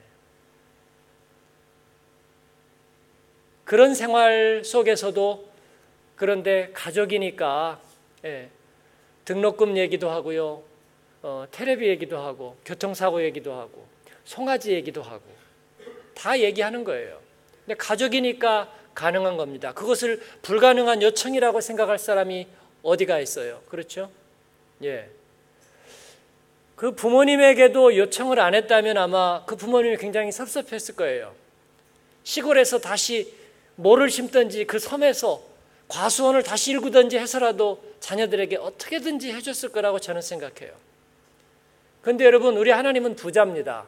그런 3.64 3.92
생활 3.92 4.62
속에서도 4.64 5.44
그런데 6.14 6.70
가족이니까 6.72 7.80
예, 8.24 8.48
등록금 9.24 9.76
얘기도 9.76 10.08
하고요, 10.08 10.62
어, 11.22 11.46
테레비 11.50 11.88
얘기도 11.88 12.18
하고, 12.18 12.56
교통사고 12.64 13.24
얘기도 13.24 13.54
하고, 13.54 13.84
송아지 14.24 14.72
얘기도 14.72 15.02
하고, 15.02 15.45
다 16.16 16.40
얘기하는 16.40 16.82
거예요. 16.82 17.20
근데 17.64 17.76
가족이니까 17.76 18.72
가능한 18.94 19.36
겁니다. 19.36 19.72
그것을 19.72 20.20
불가능한 20.42 21.02
요청이라고 21.02 21.60
생각할 21.60 21.98
사람이 21.98 22.46
어디가 22.82 23.20
있어요? 23.20 23.60
그렇죠? 23.68 24.10
예. 24.82 25.08
그 26.74 26.92
부모님에게도 26.92 27.96
요청을 27.96 28.40
안 28.40 28.54
했다면 28.54 28.96
아마 28.96 29.44
그 29.44 29.56
부모님이 29.56 29.96
굉장히 29.96 30.32
섭섭했을 30.32 30.96
거예요. 30.96 31.34
시골에서 32.24 32.78
다시 32.78 33.34
뭐를 33.76 34.10
심든지 34.10 34.64
그 34.64 34.78
섬에서 34.78 35.42
과수원을 35.88 36.42
다시 36.42 36.72
일구든지 36.72 37.18
해서라도 37.18 37.82
자녀들에게 38.00 38.56
어떻게든지 38.56 39.32
해줬을 39.32 39.70
거라고 39.70 39.98
저는 40.00 40.22
생각해요. 40.22 40.72
그런데 42.02 42.24
여러분, 42.24 42.56
우리 42.56 42.70
하나님은 42.70 43.16
부자입니다. 43.16 43.86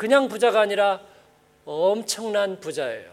그냥 0.00 0.28
부자가 0.28 0.62
아니라 0.62 0.98
엄청난 1.66 2.58
부자예요. 2.58 3.12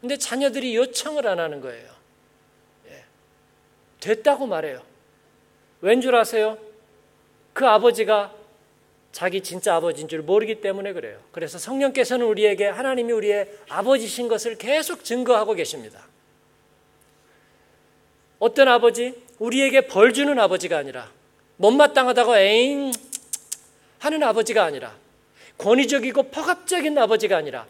근데 0.00 0.16
자녀들이 0.16 0.74
요청을 0.74 1.26
안 1.26 1.38
하는 1.38 1.60
거예요. 1.60 1.86
예. 2.88 3.04
됐다고 4.00 4.46
말해요. 4.46 4.80
왠 5.82 6.00
줄 6.00 6.16
아세요? 6.16 6.56
그 7.52 7.66
아버지가 7.66 8.32
자기 9.12 9.42
진짜 9.42 9.74
아버지인 9.74 10.08
줄 10.08 10.22
모르기 10.22 10.62
때문에 10.62 10.94
그래요. 10.94 11.20
그래서 11.30 11.58
성령께서는 11.58 12.24
우리에게 12.24 12.68
하나님이 12.68 13.12
우리의 13.12 13.58
아버지신 13.68 14.28
것을 14.28 14.56
계속 14.56 15.04
증거하고 15.04 15.52
계십니다. 15.52 16.06
어떤 18.38 18.68
아버지? 18.68 19.12
우리에게 19.38 19.82
벌 19.82 20.14
주는 20.14 20.38
아버지가 20.38 20.78
아니라 20.78 21.12
못마땅하다고 21.58 22.38
에잉 22.38 22.92
하는 23.98 24.22
아버지가 24.22 24.64
아니라 24.64 24.96
권위적이고 25.58 26.24
포갑적인 26.24 26.96
아버지가 26.96 27.36
아니라 27.36 27.66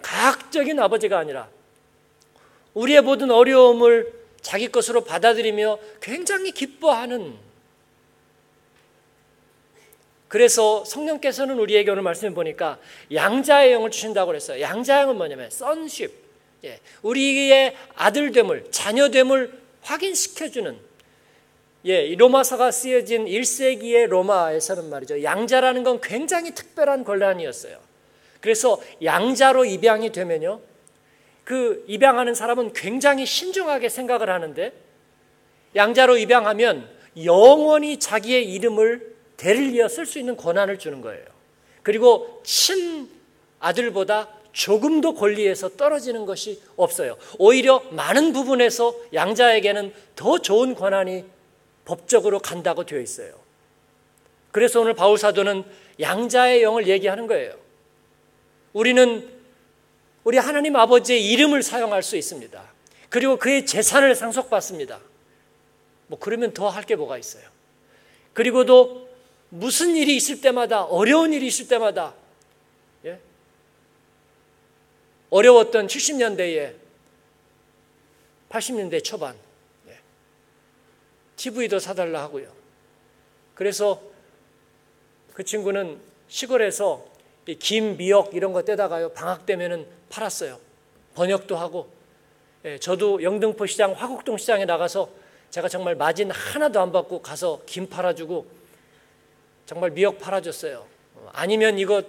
가학적인 0.00 0.78
아버지가 0.78 1.18
아니라 1.18 1.48
우리의 2.74 3.02
모든 3.02 3.30
어려움을 3.30 4.12
자기 4.40 4.68
것으로 4.68 5.04
받아들이며 5.04 5.78
굉장히 6.00 6.52
기뻐하는 6.52 7.34
그래서 10.28 10.82
성령께서는 10.86 11.58
우리에게 11.58 11.90
오늘 11.90 12.02
말씀을 12.02 12.32
보니까 12.32 12.78
양자의 13.12 13.72
영을 13.72 13.90
주신다고 13.90 14.28
그랬어요. 14.28 14.62
양자의 14.62 15.02
영은 15.02 15.16
뭐냐면 15.18 15.46
sonship. 15.46 16.14
예, 16.64 16.80
우리의 17.02 17.76
아들됨을 17.96 18.70
자녀됨을 18.70 19.60
확인시켜주는 19.82 20.78
예, 21.84 22.14
로마서가 22.14 22.70
쓰여진 22.70 23.26
1세기의 23.26 24.06
로마에서는 24.06 24.88
말이죠. 24.88 25.22
양자라는 25.22 25.82
건 25.82 26.00
굉장히 26.00 26.54
특별한 26.54 27.04
권한이었어요. 27.04 27.76
그래서 28.40 28.80
양자로 29.02 29.64
입양이 29.64 30.12
되면요. 30.12 30.60
그 31.44 31.84
입양하는 31.88 32.34
사람은 32.34 32.72
굉장히 32.72 33.26
신중하게 33.26 33.88
생각을 33.88 34.30
하는데 34.30 34.72
양자로 35.74 36.18
입양하면 36.18 36.88
영원히 37.24 37.98
자기의 37.98 38.52
이름을 38.52 39.14
대를 39.36 39.74
이어 39.74 39.88
쓸 39.88 40.06
수 40.06 40.18
있는 40.18 40.36
권한을 40.36 40.78
주는 40.78 41.00
거예요. 41.00 41.24
그리고 41.82 42.40
친 42.44 43.10
아들보다 43.58 44.28
조금도 44.52 45.14
권리에서 45.14 45.70
떨어지는 45.70 46.26
것이 46.26 46.60
없어요. 46.76 47.16
오히려 47.38 47.82
많은 47.90 48.32
부분에서 48.32 48.94
양자에게는 49.14 49.92
더 50.14 50.38
좋은 50.38 50.74
권한이 50.74 51.24
법적으로 51.84 52.38
간다고 52.38 52.84
되어 52.84 53.00
있어요. 53.00 53.34
그래서 54.50 54.80
오늘 54.80 54.94
바울 54.94 55.18
사도는 55.18 55.64
양자의 56.00 56.62
영을 56.62 56.86
얘기하는 56.86 57.26
거예요. 57.26 57.54
우리는 58.72 59.30
우리 60.24 60.38
하나님 60.38 60.76
아버지의 60.76 61.24
이름을 61.30 61.62
사용할 61.62 62.02
수 62.02 62.16
있습니다. 62.16 62.72
그리고 63.08 63.36
그의 63.38 63.66
재산을 63.66 64.14
상속받습니다. 64.14 65.00
뭐 66.06 66.18
그러면 66.18 66.52
더 66.54 66.68
할 66.68 66.84
게 66.84 66.96
뭐가 66.96 67.18
있어요. 67.18 67.44
그리고도 68.32 69.08
무슨 69.50 69.96
일이 69.96 70.16
있을 70.16 70.40
때마다 70.40 70.84
어려운 70.84 71.32
일이 71.32 71.46
있을 71.46 71.68
때마다 71.68 72.14
예? 73.04 73.18
어려웠던 75.30 75.86
70년대에 75.88 76.74
80년대 78.48 79.04
초반 79.04 79.34
예. 79.34 79.38
TV도 81.42 81.80
사달라 81.80 82.22
하고요. 82.22 82.52
그래서 83.56 84.00
그 85.34 85.42
친구는 85.42 85.98
시골에서 86.28 87.04
김, 87.58 87.96
미역 87.96 88.34
이런 88.34 88.52
거 88.52 88.62
떼다가요 88.62 89.12
방학 89.12 89.44
되면은 89.44 89.86
팔았어요. 90.08 90.60
번역도 91.14 91.56
하고 91.56 91.92
예, 92.64 92.78
저도 92.78 93.24
영등포 93.24 93.66
시장, 93.66 93.92
화곡동 93.92 94.38
시장에 94.38 94.64
나가서 94.66 95.10
제가 95.50 95.68
정말 95.68 95.96
마진 95.96 96.30
하나도 96.30 96.80
안 96.80 96.92
받고 96.92 97.22
가서 97.22 97.62
김 97.66 97.88
팔아주고 97.88 98.46
정말 99.66 99.90
미역 99.90 100.20
팔아줬어요. 100.20 100.86
어, 101.16 101.30
아니면 101.32 101.76
이거 101.76 102.04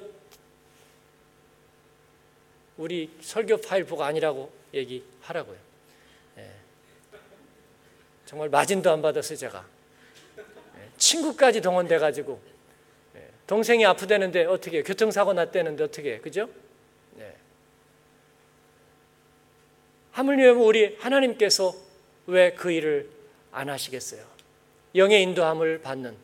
우리 2.77 3.09
설교 3.21 3.57
파일 3.57 3.83
보고 3.85 4.03
아니라고 4.03 4.51
얘기하라고요. 4.75 5.72
예. 8.33 8.35
정말 8.35 8.49
마진도 8.49 8.91
안 8.91 9.01
받았어요, 9.01 9.37
제가. 9.37 9.63
예. 10.37 10.89
친구까지 10.97 11.61
동원돼 11.61 11.99
가지고 11.99 12.41
예. 13.15 13.29
동생이 13.45 13.85
아프다는데 13.85 14.45
어떻게? 14.45 14.81
교통사고 14.81 15.33
났다는데 15.33 15.83
어떻게? 15.83 16.17
그죠? 16.17 16.49
예. 17.19 17.33
하물며 20.11 20.53
우리 20.53 20.95
하나님께서 20.99 21.75
왜 22.25 22.55
그 22.55 22.71
일을 22.71 23.09
안 23.51 23.69
하시겠어요? 23.69 24.23
영의 24.95 25.21
인도함을 25.23 25.81
받는. 25.81 26.15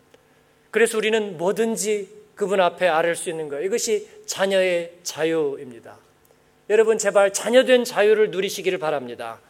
그래서 0.72 0.98
우리는 0.98 1.38
뭐든지 1.38 2.10
그분 2.36 2.60
앞에 2.62 2.88
아뢰 2.88 3.14
수 3.16 3.30
있는 3.30 3.50
거예요. 3.50 3.66
이것이 3.66 4.08
자녀의 4.26 4.94
자유입니다. 5.04 5.98
여러분 6.70 6.98
제발 6.98 7.34
자녀된 7.34 7.84
자유를 7.84 8.32
누리시기를 8.32 8.80
바랍니다. 8.80 9.42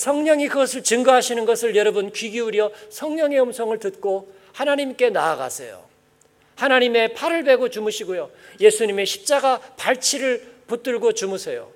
성령이 0.00 0.48
그것을 0.48 0.82
증거하시는 0.82 1.44
것을 1.44 1.76
여러분 1.76 2.10
귀 2.10 2.30
기울여 2.30 2.72
성령의 2.88 3.38
음성을 3.42 3.78
듣고 3.78 4.32
하나님께 4.54 5.10
나아가세요. 5.10 5.84
하나님의 6.56 7.12
팔을 7.12 7.44
베고 7.44 7.68
주무시고요. 7.68 8.30
예수님의 8.60 9.04
십자가 9.04 9.60
발치를 9.76 10.42
붙들고 10.68 11.12
주무세요. 11.12 11.70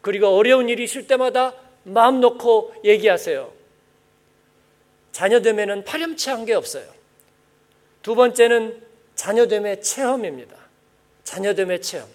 그리고 0.00 0.26
어려운 0.26 0.68
일이 0.68 0.82
있을 0.82 1.06
때마다 1.06 1.54
마음 1.84 2.20
놓고 2.20 2.74
얘기하세요. 2.84 3.52
자녀됨에는 5.12 5.84
파렴치한 5.84 6.46
게 6.46 6.54
없어요. 6.54 6.84
두 8.02 8.16
번째는 8.16 8.82
자녀됨의 9.14 9.82
체험입니다. 9.82 10.56
자녀됨의 11.22 11.82
체험. 11.82 12.08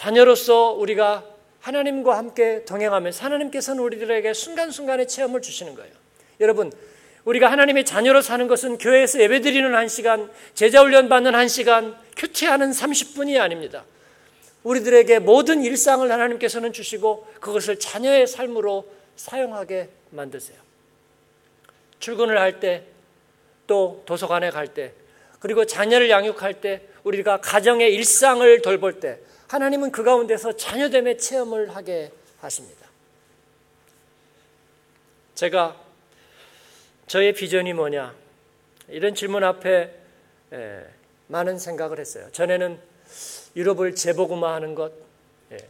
자녀로서 0.00 0.70
우리가 0.70 1.26
하나님과 1.60 2.16
함께 2.16 2.64
동행하면서 2.64 3.22
하나님께서는 3.22 3.82
우리들에게 3.82 4.32
순간순간의 4.32 5.06
체험을 5.06 5.42
주시는 5.42 5.74
거예요. 5.74 5.92
여러분, 6.40 6.72
우리가 7.26 7.52
하나님의 7.52 7.84
자녀로 7.84 8.22
사는 8.22 8.48
것은 8.48 8.78
교회에서 8.78 9.20
예배드리는 9.20 9.74
한 9.74 9.88
시간, 9.88 10.30
제자훈련 10.54 11.10
받는 11.10 11.34
한 11.34 11.48
시간, 11.48 11.94
큐티하는 12.16 12.70
30분이 12.70 13.38
아닙니다. 13.38 13.84
우리들에게 14.62 15.18
모든 15.18 15.62
일상을 15.62 16.10
하나님께서는 16.10 16.72
주시고 16.72 17.26
그것을 17.40 17.78
자녀의 17.78 18.26
삶으로 18.26 18.86
사용하게 19.16 19.90
만드세요. 20.12 20.56
출근을 21.98 22.40
할 22.40 22.58
때, 22.58 22.84
또 23.66 24.02
도서관에 24.06 24.48
갈 24.48 24.68
때, 24.68 24.94
그리고 25.40 25.66
자녀를 25.66 26.08
양육할 26.08 26.62
때, 26.62 26.80
우리가 27.04 27.42
가정의 27.42 27.94
일상을 27.96 28.62
돌볼 28.62 29.00
때, 29.00 29.18
하나님은 29.50 29.90
그 29.90 30.04
가운데서 30.04 30.52
자녀됨의 30.52 31.18
체험을 31.18 31.74
하게 31.74 32.12
하십니다. 32.40 32.86
제가 35.34 35.76
저의 37.08 37.32
비전이 37.32 37.72
뭐냐? 37.72 38.14
이런 38.90 39.16
질문 39.16 39.42
앞에 39.42 39.92
많은 41.26 41.58
생각을 41.58 41.98
했어요. 41.98 42.28
전에는 42.30 42.78
유럽을 43.56 43.96
재보고마하는 43.96 44.76
것, 44.76 44.92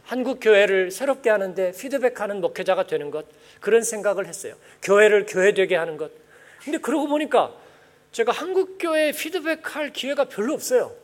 한국 0.03 0.37
교회를 0.39 0.91
새롭게 0.91 1.31
하는데 1.31 1.71
피드백하는 1.71 2.39
목회자가 2.39 2.85
되는 2.85 3.09
것 3.09 3.25
그런 3.61 3.81
생각을 3.81 4.27
했어요. 4.27 4.53
교회를 4.83 5.25
교회되게 5.25 5.75
하는 5.75 5.97
것. 5.97 6.11
근데 6.63 6.77
그러고 6.77 7.07
보니까 7.07 7.51
제가 8.11 8.31
한국 8.31 8.77
교회에 8.77 9.11
피드백할 9.11 9.91
기회가 9.91 10.25
별로 10.25 10.53
없어요. 10.53 11.00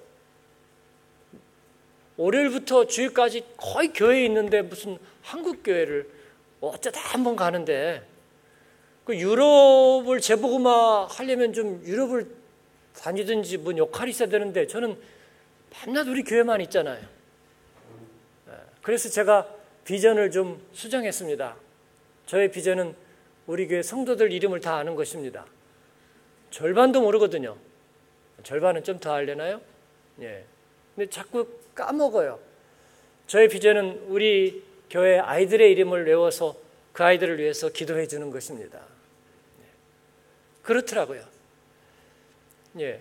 월요일부터 2.18 2.88
주일까지 2.88 3.44
거의 3.58 3.94
교회에 3.94 4.26
있는데 4.26 4.62
무슨 4.62 4.98
한국 5.22 5.64
교회를 5.64 6.10
어쩌다 6.62 7.00
한 7.00 7.24
번 7.24 7.36
가는데 7.36 8.02
그 9.06 9.16
유럽을 9.16 10.20
재보고마 10.20 11.06
하려면 11.06 11.54
좀 11.54 11.82
유럽을 11.86 12.28
다니든지 13.00 13.58
뭔 13.60 13.78
역할이 13.78 14.12
있어야 14.12 14.28
되는데 14.28 14.66
저는 14.68 14.98
밤낮 15.70 16.08
우리 16.08 16.24
교회만 16.24 16.60
있잖아요. 16.62 17.00
예, 18.50 18.54
그래서 18.82 19.10
제가 19.10 19.48
비전을 19.86 20.32
좀 20.32 20.62
수정했습니다. 20.74 21.56
저의 22.26 22.52
비전은 22.52 22.96
우리 23.46 23.68
교회 23.68 23.82
성도들 23.82 24.32
이름을 24.32 24.60
다 24.60 24.76
아는 24.78 24.96
것입니다. 24.96 25.46
절반도 26.50 27.02
모르거든요. 27.02 27.56
절반은 28.44 28.84
좀 28.84 29.00
더 29.00 29.14
알려나요? 29.14 29.62
예. 30.22 30.44
근데 30.96 31.10
자꾸 31.10 31.48
까먹어요. 31.78 32.40
저의 33.28 33.48
비전은 33.48 34.06
우리 34.08 34.64
교회 34.90 35.20
아이들의 35.20 35.72
이름을 35.72 36.08
외워서 36.08 36.56
그 36.92 37.04
아이들을 37.04 37.38
위해서 37.40 37.70
기도해 37.70 38.08
주는 38.08 38.32
것입니다. 38.32 38.80
그렇더라고요. 40.64 41.24
예. 42.80 43.00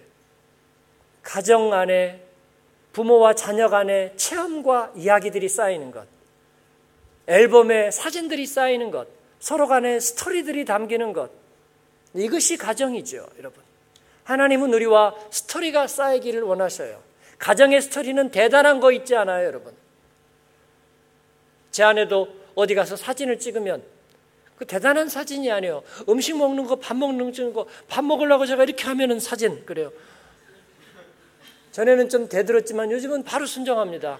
가정 1.22 1.72
안에 1.72 2.22
부모와 2.92 3.34
자녀 3.34 3.68
간의 3.68 4.16
체험과 4.16 4.92
이야기들이 4.94 5.48
쌓이는 5.48 5.90
것, 5.90 6.06
앨범에 7.26 7.90
사진들이 7.90 8.46
쌓이는 8.46 8.90
것, 8.90 9.08
서로 9.40 9.66
간의 9.66 10.00
스토리들이 10.00 10.64
담기는 10.64 11.12
것, 11.12 11.30
이것이 12.14 12.56
가정이죠, 12.56 13.26
여러분. 13.38 13.62
하나님은 14.24 14.72
우리와 14.72 15.14
스토리가 15.30 15.86
쌓이기를 15.88 16.42
원하셔요. 16.42 17.05
가정의 17.38 17.80
스토리는 17.82 18.30
대단한 18.30 18.80
거 18.80 18.92
있지 18.92 19.14
않아요, 19.14 19.46
여러분? 19.46 19.74
제 21.70 21.82
아내도 21.82 22.28
어디 22.54 22.74
가서 22.74 22.96
사진을 22.96 23.38
찍으면 23.38 23.82
그 24.56 24.64
대단한 24.64 25.08
사진이 25.08 25.50
아니에요. 25.50 25.82
음식 26.08 26.36
먹는 26.36 26.64
거, 26.64 26.76
밥 26.76 26.96
먹는 26.96 27.52
거, 27.52 27.66
밥 27.88 28.02
먹으려고 28.04 28.46
제가 28.46 28.64
이렇게 28.64 28.84
하면은 28.84 29.20
사진 29.20 29.64
그래요. 29.66 29.92
전에는 31.72 32.08
좀 32.08 32.28
대들었지만 32.28 32.90
요즘은 32.90 33.24
바로 33.24 33.44
순정합니다. 33.44 34.18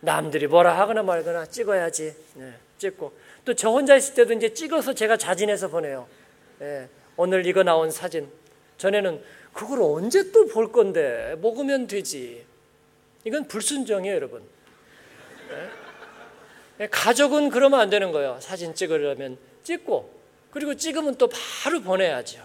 남들이 0.00 0.46
뭐라 0.46 0.78
하거나 0.78 1.02
말거나 1.02 1.46
찍어야지. 1.46 2.14
네, 2.34 2.54
찍고 2.78 3.12
또 3.44 3.54
저 3.54 3.70
혼자 3.70 3.96
있을 3.96 4.14
때도 4.14 4.32
이제 4.34 4.54
찍어서 4.54 4.94
제가 4.94 5.16
자진해서 5.16 5.68
보내요. 5.68 6.06
네, 6.60 6.88
오늘 7.16 7.44
이거 7.46 7.64
나온 7.64 7.90
사진. 7.90 8.30
전에는 8.78 9.20
그걸 9.52 9.82
언제 9.82 10.30
또 10.32 10.46
볼 10.46 10.72
건데 10.72 11.36
먹으면 11.40 11.86
되지. 11.86 12.44
이건 13.24 13.46
불순정이에요, 13.48 14.14
여러분. 14.14 14.42
네? 16.78 16.88
가족은 16.88 17.50
그러면 17.50 17.80
안 17.80 17.90
되는 17.90 18.10
거예요. 18.12 18.38
사진 18.40 18.74
찍으려면 18.74 19.36
찍고 19.64 20.18
그리고 20.50 20.74
찍으면 20.74 21.16
또 21.16 21.28
바로 21.28 21.82
보내야죠. 21.82 22.42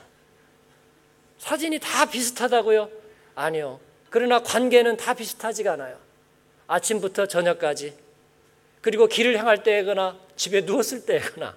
사진이 1.37 1.79
다 1.79 2.05
비슷하다고요? 2.09 2.89
아니요. 3.35 3.79
그러나 4.09 4.41
관계는 4.41 4.97
다 4.97 5.13
비슷하지가 5.13 5.73
않아요. 5.73 5.97
아침부터 6.67 7.27
저녁까지 7.27 7.93
그리고 8.81 9.07
길을 9.07 9.37
향할 9.37 9.63
때거나 9.63 10.17
집에 10.35 10.61
누웠을 10.61 11.05
때거나 11.05 11.55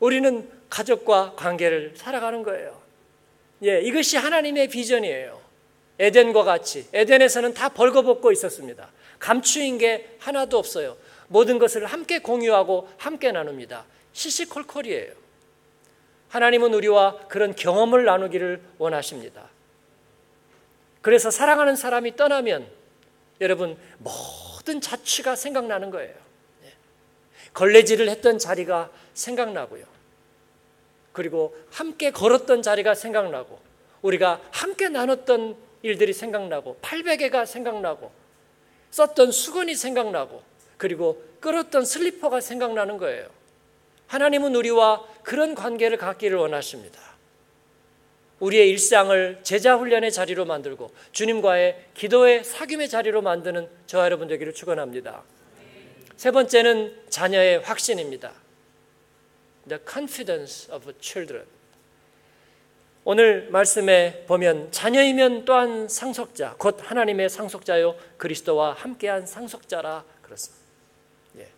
우리는 0.00 0.50
가족과 0.70 1.34
관계를 1.36 1.94
살아가는 1.96 2.42
거예요. 2.42 2.80
예, 3.62 3.80
이것이 3.80 4.16
하나님의 4.16 4.68
비전이에요. 4.68 5.40
에덴과 5.98 6.44
같이 6.44 6.86
에덴에서는 6.92 7.54
다 7.54 7.70
벌거벗고 7.70 8.32
있었습니다. 8.32 8.90
감추인 9.18 9.78
게 9.78 10.16
하나도 10.18 10.58
없어요. 10.58 10.96
모든 11.28 11.58
것을 11.58 11.86
함께 11.86 12.18
공유하고 12.18 12.88
함께 12.98 13.32
나눕니다. 13.32 13.86
시시콜콜이에요. 14.12 15.12
하나님은 16.28 16.74
우리와 16.74 17.26
그런 17.28 17.54
경험을 17.54 18.04
나누기를 18.04 18.60
원하십니다. 18.78 19.48
그래서 21.00 21.30
사랑하는 21.30 21.76
사람이 21.76 22.16
떠나면 22.16 22.66
여러분 23.40 23.78
모든 23.98 24.80
자취가 24.80 25.36
생각나는 25.36 25.90
거예요. 25.90 26.14
예. 26.64 26.72
걸레질을 27.54 28.08
했던 28.08 28.38
자리가 28.38 28.90
생각나고요. 29.14 29.95
그리고 31.16 31.56
함께 31.70 32.10
걸었던 32.10 32.60
자리가 32.60 32.94
생각나고 32.94 33.58
우리가 34.02 34.42
함께 34.50 34.90
나눴던 34.90 35.56
일들이 35.80 36.12
생각나고 36.12 36.76
800개가 36.82 37.46
생각나고 37.46 38.12
썼던 38.90 39.32
수건이 39.32 39.76
생각나고 39.76 40.42
그리고 40.76 41.24
끌었던 41.40 41.86
슬리퍼가 41.86 42.42
생각나는 42.42 42.98
거예요. 42.98 43.28
하나님은 44.08 44.54
우리와 44.56 45.06
그런 45.22 45.54
관계를 45.54 45.96
갖기를 45.96 46.36
원하십니다. 46.36 47.00
우리의 48.40 48.68
일상을 48.68 49.40
제자 49.42 49.76
훈련의 49.76 50.12
자리로 50.12 50.44
만들고 50.44 50.90
주님과의 51.12 51.86
기도의 51.94 52.44
사귐의 52.44 52.90
자리로 52.90 53.22
만드는 53.22 53.70
저와 53.86 54.04
여러분 54.04 54.28
되기를 54.28 54.52
축원합니다. 54.52 55.22
세 56.18 56.30
번째는 56.30 56.94
자녀의 57.08 57.60
확신입니다. 57.60 58.34
The 59.68 59.80
confidence 59.88 60.72
of 60.72 60.92
children. 61.00 61.46
오늘 63.04 63.48
말씀에 63.50 64.24
보면 64.26 64.72
자녀이면 64.72 65.44
또한 65.44 65.88
상속자, 65.88 66.56
곧 66.58 66.78
하나님의 66.80 67.28
상속자요 67.30 67.94
그리스도와 68.16 68.72
함께한 68.72 69.26
상속자라 69.26 70.04
그렇습니다. 70.22 70.64
예. 71.38 71.48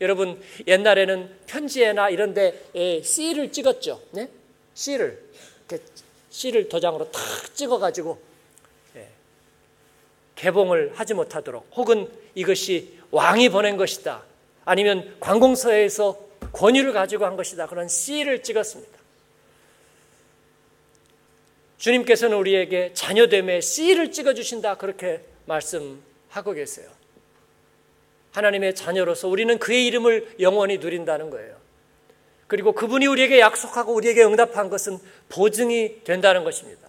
여러분 0.00 0.40
옛날에는 0.66 1.36
편지에나 1.46 2.10
이런데 2.10 2.62
C를 3.02 3.50
찍었죠. 3.50 4.00
네? 4.12 4.28
C를 4.74 5.20
C를 6.30 6.68
도장으로 6.68 7.10
탁 7.10 7.22
찍어가지고 7.54 8.20
예. 8.96 9.08
개봉을 10.36 10.92
하지 10.94 11.14
못하도록 11.14 11.70
혹은 11.74 12.08
이것이 12.36 13.00
왕이 13.10 13.48
보낸 13.48 13.76
것이다. 13.76 14.22
아니면 14.64 15.16
관공서에서 15.18 16.24
권유를 16.52 16.92
가지고 16.92 17.26
한 17.26 17.36
것이다. 17.36 17.66
그런 17.66 17.88
C를 17.88 18.42
찍었습니다. 18.42 19.04
주님께서는 21.78 22.36
우리에게 22.38 22.92
자녀됨에 22.94 23.60
씨를 23.60 24.10
찍어주신다. 24.10 24.76
그렇게 24.78 25.20
말씀하고 25.44 26.52
계세요. 26.54 26.88
하나님의 28.32 28.74
자녀로서 28.74 29.28
우리는 29.28 29.58
그의 29.58 29.86
이름을 29.86 30.36
영원히 30.40 30.78
누린다는 30.78 31.28
거예요. 31.28 31.56
그리고 32.46 32.72
그분이 32.72 33.06
우리에게 33.06 33.38
약속하고 33.40 33.92
우리에게 33.94 34.24
응답한 34.24 34.70
것은 34.70 34.98
보증이 35.28 36.04
된다는 36.04 36.42
것입니다. 36.42 36.88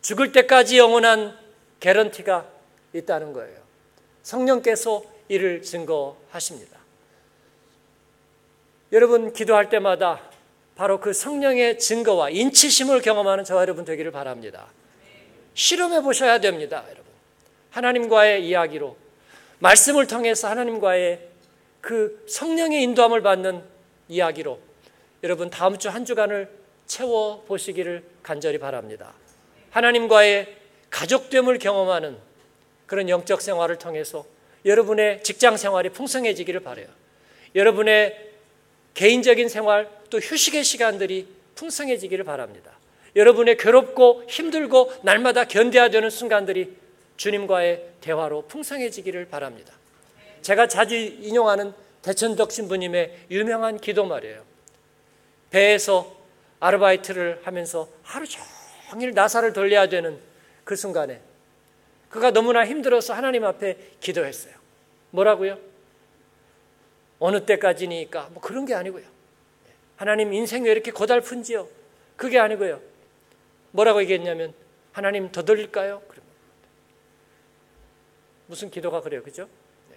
죽을 0.00 0.32
때까지 0.32 0.78
영원한 0.78 1.36
개런티가 1.80 2.50
있다는 2.94 3.34
거예요. 3.34 3.58
성령께서 4.22 5.02
이를 5.28 5.60
증거하십니다. 5.62 6.77
여러분 8.92 9.32
기도할 9.32 9.68
때마다 9.68 10.20
바로 10.74 11.00
그 11.00 11.12
성령의 11.12 11.78
증거와 11.78 12.30
인치심을 12.30 13.02
경험하는 13.02 13.44
저와 13.44 13.62
여러분 13.62 13.84
되기를 13.84 14.12
바랍니다. 14.12 14.66
실험해 15.54 16.02
보셔야 16.02 16.38
됩니다, 16.38 16.84
여러분. 16.86 17.04
하나님과의 17.70 18.46
이야기로 18.46 18.96
말씀을 19.58 20.06
통해서 20.06 20.48
하나님과의 20.48 21.20
그 21.80 22.24
성령의 22.28 22.82
인도함을 22.82 23.22
받는 23.22 23.62
이야기로 24.08 24.60
여러분 25.24 25.50
다음 25.50 25.76
주 25.78 25.88
한 25.88 26.04
주간을 26.04 26.48
채워 26.86 27.44
보시기를 27.46 28.04
간절히 28.22 28.58
바랍니다. 28.58 29.12
하나님과의 29.70 30.56
가족됨을 30.90 31.58
경험하는 31.58 32.16
그런 32.86 33.08
영적 33.08 33.42
생활을 33.42 33.76
통해서 33.78 34.24
여러분의 34.64 35.22
직장 35.22 35.56
생활이 35.56 35.90
풍성해지기를 35.90 36.60
바래요. 36.60 36.86
여러분의 37.54 38.27
개인적인 38.98 39.48
생활 39.48 39.88
또 40.10 40.18
휴식의 40.18 40.64
시간들이 40.64 41.28
풍성해지기를 41.54 42.24
바랍니다. 42.24 42.72
여러분의 43.14 43.56
괴롭고 43.56 44.24
힘들고 44.28 44.92
날마다 45.02 45.44
견뎌야 45.44 45.88
되는 45.90 46.10
순간들이 46.10 46.76
주님과의 47.16 47.90
대화로 48.00 48.48
풍성해지기를 48.48 49.28
바랍니다. 49.28 49.72
제가 50.42 50.66
자주 50.66 50.96
인용하는 50.96 51.72
대천덕 52.02 52.50
신부님의 52.50 53.26
유명한 53.30 53.78
기도 53.78 54.04
말이에요. 54.04 54.42
배에서 55.50 56.16
아르바이트를 56.58 57.42
하면서 57.44 57.88
하루 58.02 58.26
종일 58.26 59.12
나사를 59.14 59.52
돌려야 59.52 59.88
되는 59.88 60.18
그 60.64 60.74
순간에 60.74 61.20
그가 62.10 62.32
너무나 62.32 62.66
힘들어서 62.66 63.14
하나님 63.14 63.44
앞에 63.44 63.76
기도했어요. 64.00 64.54
뭐라고요? 65.12 65.67
어느 67.18 67.44
때까지니까 67.44 68.30
뭐 68.32 68.42
그런 68.42 68.64
게 68.64 68.74
아니고요. 68.74 69.04
하나님 69.96 70.32
인생 70.32 70.64
왜 70.64 70.72
이렇게 70.72 70.92
고달픈지요? 70.92 71.68
그게 72.16 72.38
아니고요. 72.38 72.80
뭐라고 73.72 74.00
얘기했냐면 74.02 74.54
하나님 74.92 75.30
더 75.30 75.42
돌릴까요? 75.42 76.02
무슨 78.48 78.70
기도가 78.70 79.00
그래요, 79.02 79.22
그죠? 79.22 79.48
네. 79.90 79.96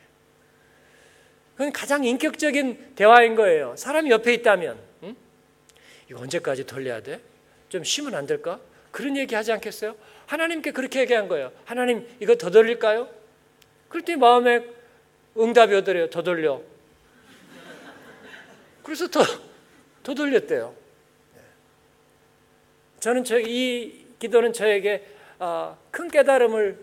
그건 1.56 1.72
가장 1.72 2.04
인격적인 2.04 2.96
대화인 2.96 3.36
거예요. 3.36 3.76
사람이 3.78 4.12
옆에 4.12 4.34
있다면, 4.34 4.78
응? 5.04 5.16
이거 6.10 6.20
언제까지 6.20 6.66
돌려야 6.66 7.02
돼? 7.02 7.22
좀 7.70 7.84
쉬면 7.84 8.14
안 8.14 8.26
될까? 8.28 8.60
그런 8.92 9.16
얘기 9.16 9.36
하지 9.36 9.54
않겠어요? 9.54 9.96
하나님께 10.26 10.72
그렇게 10.72 11.00
얘기한 11.00 11.30
거예요. 11.30 11.54
하나님, 11.64 12.08
이거 12.20 12.36
더 12.36 12.52
돌릴까요? 12.52 13.08
그랬더니 13.88 14.18
마음에 14.18 14.66
응답이 15.38 15.74
오더래요. 15.76 16.10
더 16.10 16.22
돌려. 16.22 16.62
그래서 18.84 19.08
더, 19.08 19.22
더 20.04 20.14
돌렸대요. 20.14 20.76
네. 21.36 21.42
저는 23.00 23.24
저, 23.24 23.40
이 23.40 24.06
기도는 24.20 24.54
저에게 24.54 25.08
아, 25.40 25.76
큰 25.90 26.10
깨달음을 26.10 26.78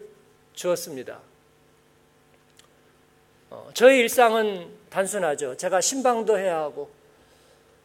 주었습니다. 0.53 1.21
어, 3.51 3.71
저의 3.73 4.01
일상은 4.01 4.69
단순하죠. 4.91 5.57
제가 5.57 5.81
신방도 5.81 6.39
해야 6.39 6.59
하고, 6.59 6.91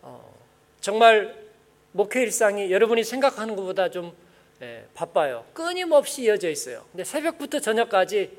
어, 0.01 0.33
정말 0.81 1.43
목회 1.91 2.21
일상이 2.21 2.71
여러분이 2.71 3.03
생각하는 3.03 3.55
것보다 3.55 3.89
좀 3.89 4.15
예, 4.61 4.85
바빠요. 4.93 5.45
끊임없이 5.53 6.23
이어져 6.23 6.49
있어요. 6.49 6.85
근데 6.91 7.03
새벽부터 7.03 7.59
저녁까지 7.59 8.31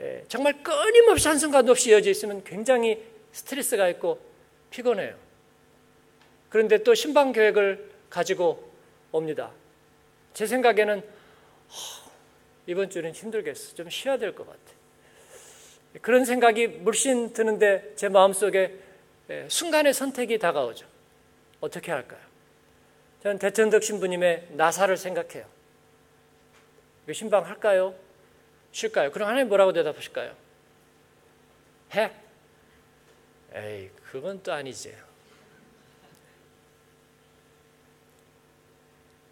예, 0.00 0.24
정말 0.28 0.62
끊임없이 0.62 1.28
한순간도 1.28 1.72
없이 1.72 1.90
이어져 1.90 2.10
있으면 2.10 2.42
굉장히 2.42 3.02
스트레스가 3.32 3.88
있고 3.90 4.18
피곤해요. 4.72 5.14
그런데 6.50 6.82
또 6.82 6.94
신방 6.94 7.32
계획을 7.32 7.92
가지고 8.10 8.72
옵니다. 9.12 9.52
제 10.34 10.46
생각에는 10.46 11.02
이번 12.66 12.90
주는 12.90 13.12
힘들겠어. 13.12 13.74
좀 13.74 13.88
쉬어야 13.88 14.16
될 14.18 14.34
것 14.34 14.46
같아. 14.46 14.60
그런 16.00 16.24
생각이 16.24 16.66
물씬 16.68 17.32
드는데 17.32 17.92
제 17.96 18.08
마음속에 18.08 18.74
순간의 19.48 19.94
선택이 19.94 20.38
다가오죠. 20.38 20.86
어떻게 21.60 21.92
할까요? 21.92 22.20
저는 23.22 23.38
대천덕 23.38 23.82
신부님의 23.82 24.48
나사를 24.52 24.96
생각해요. 24.96 25.46
신방 27.12 27.46
할까요? 27.46 27.94
쉴까요? 28.72 29.12
그럼 29.12 29.28
하나님 29.28 29.48
뭐라고 29.48 29.72
대답하실까요? 29.72 30.34
해. 31.94 32.10
에이, 33.54 33.90
그건 34.12 34.42
또 34.42 34.52
아니지. 34.52 34.94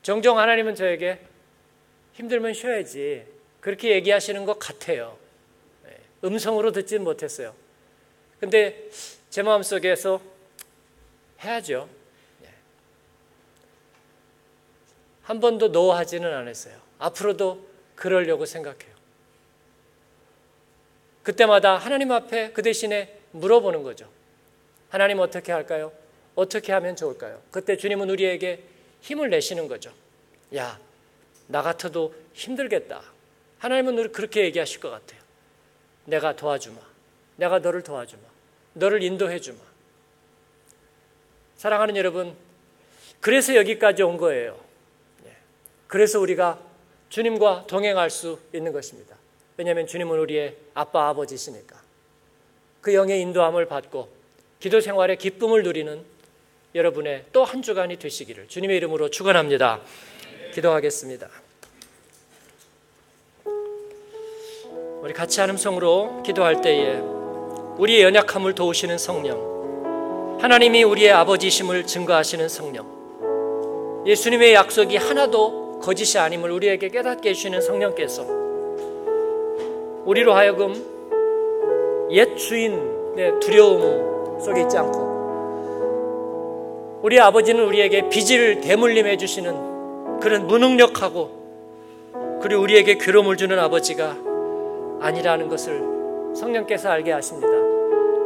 종종 0.00 0.38
하나님은 0.38 0.74
저에게 0.74 1.20
힘들면 2.14 2.54
쉬어야지. 2.54 3.26
그렇게 3.60 3.90
얘기하시는 3.90 4.42
것 4.46 4.58
같아요. 4.58 5.18
네, 5.84 6.00
음성으로 6.24 6.72
듣지 6.72 6.98
못했어요. 6.98 7.54
근데 8.38 8.88
제 9.28 9.42
마음속에서 9.42 10.22
해야죠. 11.40 11.86
네. 12.40 12.48
한 15.24 15.40
번도 15.40 15.68
노하지는 15.68 16.32
않았어요. 16.32 16.80
앞으로도 16.98 17.68
그러려고 17.96 18.46
생각해요. 18.46 18.94
그때마다 21.22 21.76
하나님 21.76 22.10
앞에 22.12 22.52
그 22.52 22.62
대신에 22.62 23.20
물어보는 23.32 23.82
거죠. 23.82 24.19
하나님 24.90 25.20
어떻게 25.20 25.52
할까요? 25.52 25.92
어떻게 26.34 26.72
하면 26.72 26.96
좋을까요? 26.96 27.40
그때 27.50 27.76
주님은 27.76 28.10
우리에게 28.10 28.62
힘을 29.00 29.30
내시는 29.30 29.68
거죠. 29.68 29.92
야, 30.54 30.78
나 31.46 31.62
같아도 31.62 32.14
힘들겠다. 32.34 33.02
하나님은 33.58 34.12
그렇게 34.12 34.44
얘기하실 34.44 34.80
것 34.80 34.90
같아요. 34.90 35.20
내가 36.04 36.34
도와주마. 36.36 36.78
내가 37.36 37.58
너를 37.60 37.82
도와주마. 37.82 38.22
너를 38.74 39.02
인도해주마. 39.02 39.58
사랑하는 41.56 41.96
여러분, 41.96 42.36
그래서 43.20 43.54
여기까지 43.54 44.02
온 44.02 44.16
거예요. 44.16 44.58
네. 45.24 45.36
그래서 45.86 46.18
우리가 46.20 46.58
주님과 47.10 47.66
동행할 47.66 48.10
수 48.10 48.40
있는 48.54 48.72
것입니다. 48.72 49.16
왜냐하면 49.56 49.86
주님은 49.86 50.18
우리의 50.18 50.56
아빠, 50.74 51.08
아버지시니까. 51.08 51.80
그 52.80 52.94
영의 52.94 53.20
인도함을 53.20 53.66
받고 53.66 54.19
기도 54.60 54.80
생활의 54.80 55.16
기쁨을 55.16 55.62
누리는 55.62 56.04
여러분의 56.74 57.24
또 57.32 57.44
한 57.44 57.62
주간이 57.62 57.96
되시기를 57.96 58.46
주님의 58.46 58.76
이름으로 58.76 59.08
축원합니다. 59.08 59.80
기도하겠습니다. 60.54 61.28
우리 65.00 65.14
같이 65.14 65.40
한음성으로 65.40 66.22
기도할 66.24 66.60
때에 66.60 66.98
우리의 67.78 68.02
연약함을 68.02 68.54
도우시는 68.54 68.98
성령, 68.98 70.38
하나님이 70.42 70.82
우리의 70.84 71.10
아버지심을 71.12 71.86
증거하시는 71.86 72.48
성령, 72.50 74.04
예수님의 74.06 74.52
약속이 74.52 74.98
하나도 74.98 75.80
거짓이 75.80 76.18
아님을 76.20 76.50
우리에게 76.50 76.90
깨닫게 76.90 77.30
해주시는 77.30 77.62
성령께서 77.62 78.26
우리로 80.04 80.34
하여금 80.34 80.74
옛 82.10 82.36
주인의 82.36 83.40
두려움 83.40 84.19
속에 84.40 84.62
있지 84.62 84.76
않고 84.78 85.20
우리 87.02 87.18
아버지는 87.18 87.64
우리에게 87.64 88.08
빚을 88.08 88.60
대물림해 88.60 89.16
주시는 89.16 90.20
그런 90.20 90.46
무능력하고 90.46 91.40
그리고 92.42 92.62
우리에게 92.62 92.96
괴로움을 92.98 93.36
주는 93.36 93.58
아버지가 93.58 94.16
아니라는 95.00 95.48
것을 95.48 95.82
성령께서 96.34 96.90
알게 96.90 97.12
하십니다. 97.12 97.48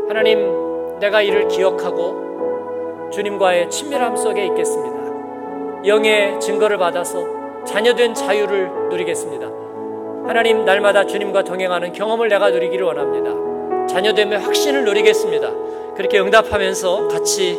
하나님, 0.09 0.99
내가 0.99 1.23
이를 1.23 1.49
기억하고 1.49 3.11
주님과의 3.13 3.71
친밀함 3.71 4.17
속에 4.17 4.47
있겠습니다. 4.47 5.87
영의 5.87 6.41
증거를 6.41 6.79
받아서 6.79 7.65
자녀된 7.65 8.15
자유를 8.15 8.89
누리겠습니다. 8.91 9.47
하나님, 10.27 10.65
날마다 10.65 11.07
주님과 11.07 11.45
동행하는 11.45 11.93
경험을 11.93 12.29
내가 12.29 12.51
누리기를 12.51 12.85
원합니다. 12.87 13.87
자녀됨의 13.87 14.39
확신을 14.41 14.85
누리겠습니다. 14.85 15.51
그렇게 15.97 16.19
응답하면서 16.19 17.09
같이 17.09 17.59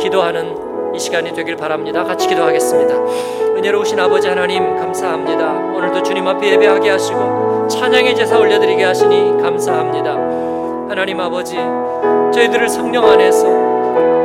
기도하는 0.00 0.94
이 0.94 0.98
시간이 0.98 1.32
되길 1.32 1.56
바랍니다. 1.56 2.02
같이 2.02 2.26
기도하겠습니다. 2.26 2.94
은혜로우신 3.56 3.98
아버지 4.00 4.26
하나님 4.28 4.76
감사합니다. 4.76 5.52
오늘도 5.76 6.02
주님 6.02 6.26
앞에 6.26 6.52
예배하게 6.52 6.90
하시고 6.90 7.68
찬양의 7.68 8.16
제사 8.16 8.38
올려드리게 8.38 8.82
하시니 8.82 9.40
감사합니다. 9.40 10.12
하나님 10.88 11.20
아버지 11.20 11.56
저희들을 12.34 12.68
성령 12.68 13.08
안에서 13.08 13.46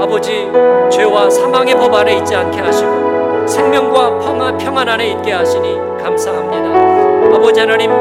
아버지 0.02 0.50
죄와 0.92 1.30
사망의 1.30 1.76
법 1.76 1.94
안에 1.94 2.18
있지 2.18 2.34
않게 2.36 2.60
하시고 2.60 3.48
생명과 3.48 4.20
평안, 4.20 4.58
평안 4.58 4.90
안에 4.90 5.12
있게 5.12 5.32
하시니 5.32 5.76
감사합니다. 6.02 7.36
아버지 7.36 7.60
하나님 7.60 7.92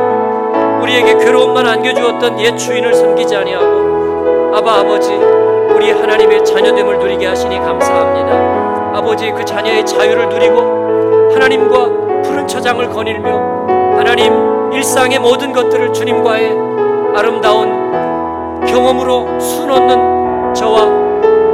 우리에게 0.80 1.18
괴로움만 1.18 1.66
안겨주었던 1.66 2.40
옛 2.40 2.56
주인을 2.56 2.94
섬기지 2.94 3.36
아니하고 3.36 4.54
아바 4.54 4.80
아버지 4.80 5.41
우리 5.82 5.90
하나님의 5.90 6.44
자녀됨을 6.44 7.00
누리게 7.00 7.26
하시니 7.26 7.58
감사합니다. 7.58 8.96
아버지 8.96 9.32
그 9.32 9.44
자녀의 9.44 9.84
자유를 9.84 10.28
누리고 10.28 11.32
하나님과 11.32 12.22
푸른 12.22 12.46
처장을 12.46 12.88
거닐며 12.88 13.66
하나님 13.96 14.72
일상의 14.72 15.18
모든 15.18 15.52
것들을 15.52 15.92
주님과의 15.92 16.52
아름다운 17.16 18.60
경험으로 18.64 19.40
수놓는 19.40 20.54
저와 20.54 20.82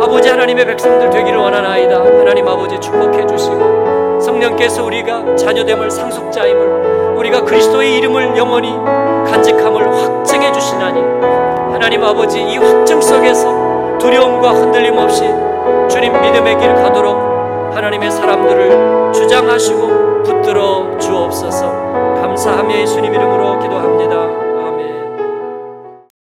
아버지 0.04 0.28
하나님의 0.28 0.66
백성들 0.66 1.08
되기를 1.08 1.38
원하나이다. 1.38 1.96
하나님 1.98 2.46
아버지 2.46 2.78
축복해 2.80 3.26
주시고 3.26 4.20
성령께서 4.20 4.84
우리가 4.84 5.36
자녀됨을 5.36 5.90
상속자임을 5.90 7.16
우리가 7.16 7.40
그리스도의 7.44 7.96
이름을 7.96 8.36
영원히 8.36 8.76
간직함을 9.24 9.90
확증해 9.90 10.52
주시나니 10.52 11.00
하나님 11.72 12.04
아버지 12.04 12.42
이 12.42 12.58
확증 12.58 13.00
속에서 13.00 13.67
두려움과 13.98 14.50
흔들림 14.50 14.96
없이 14.96 15.22
주님 15.88 16.12
믿음의 16.20 16.58
길 16.58 16.74
가도록 16.74 17.74
하나님의 17.74 18.11
사람들을 18.11 19.12
주장하시고 19.12 20.22
붙들어 20.22 20.98
주옵소서 20.98 21.88
감사하며 22.20 22.78
예수님 22.78 23.14
이름으로 23.14 23.58
기도합니다. 23.58 24.47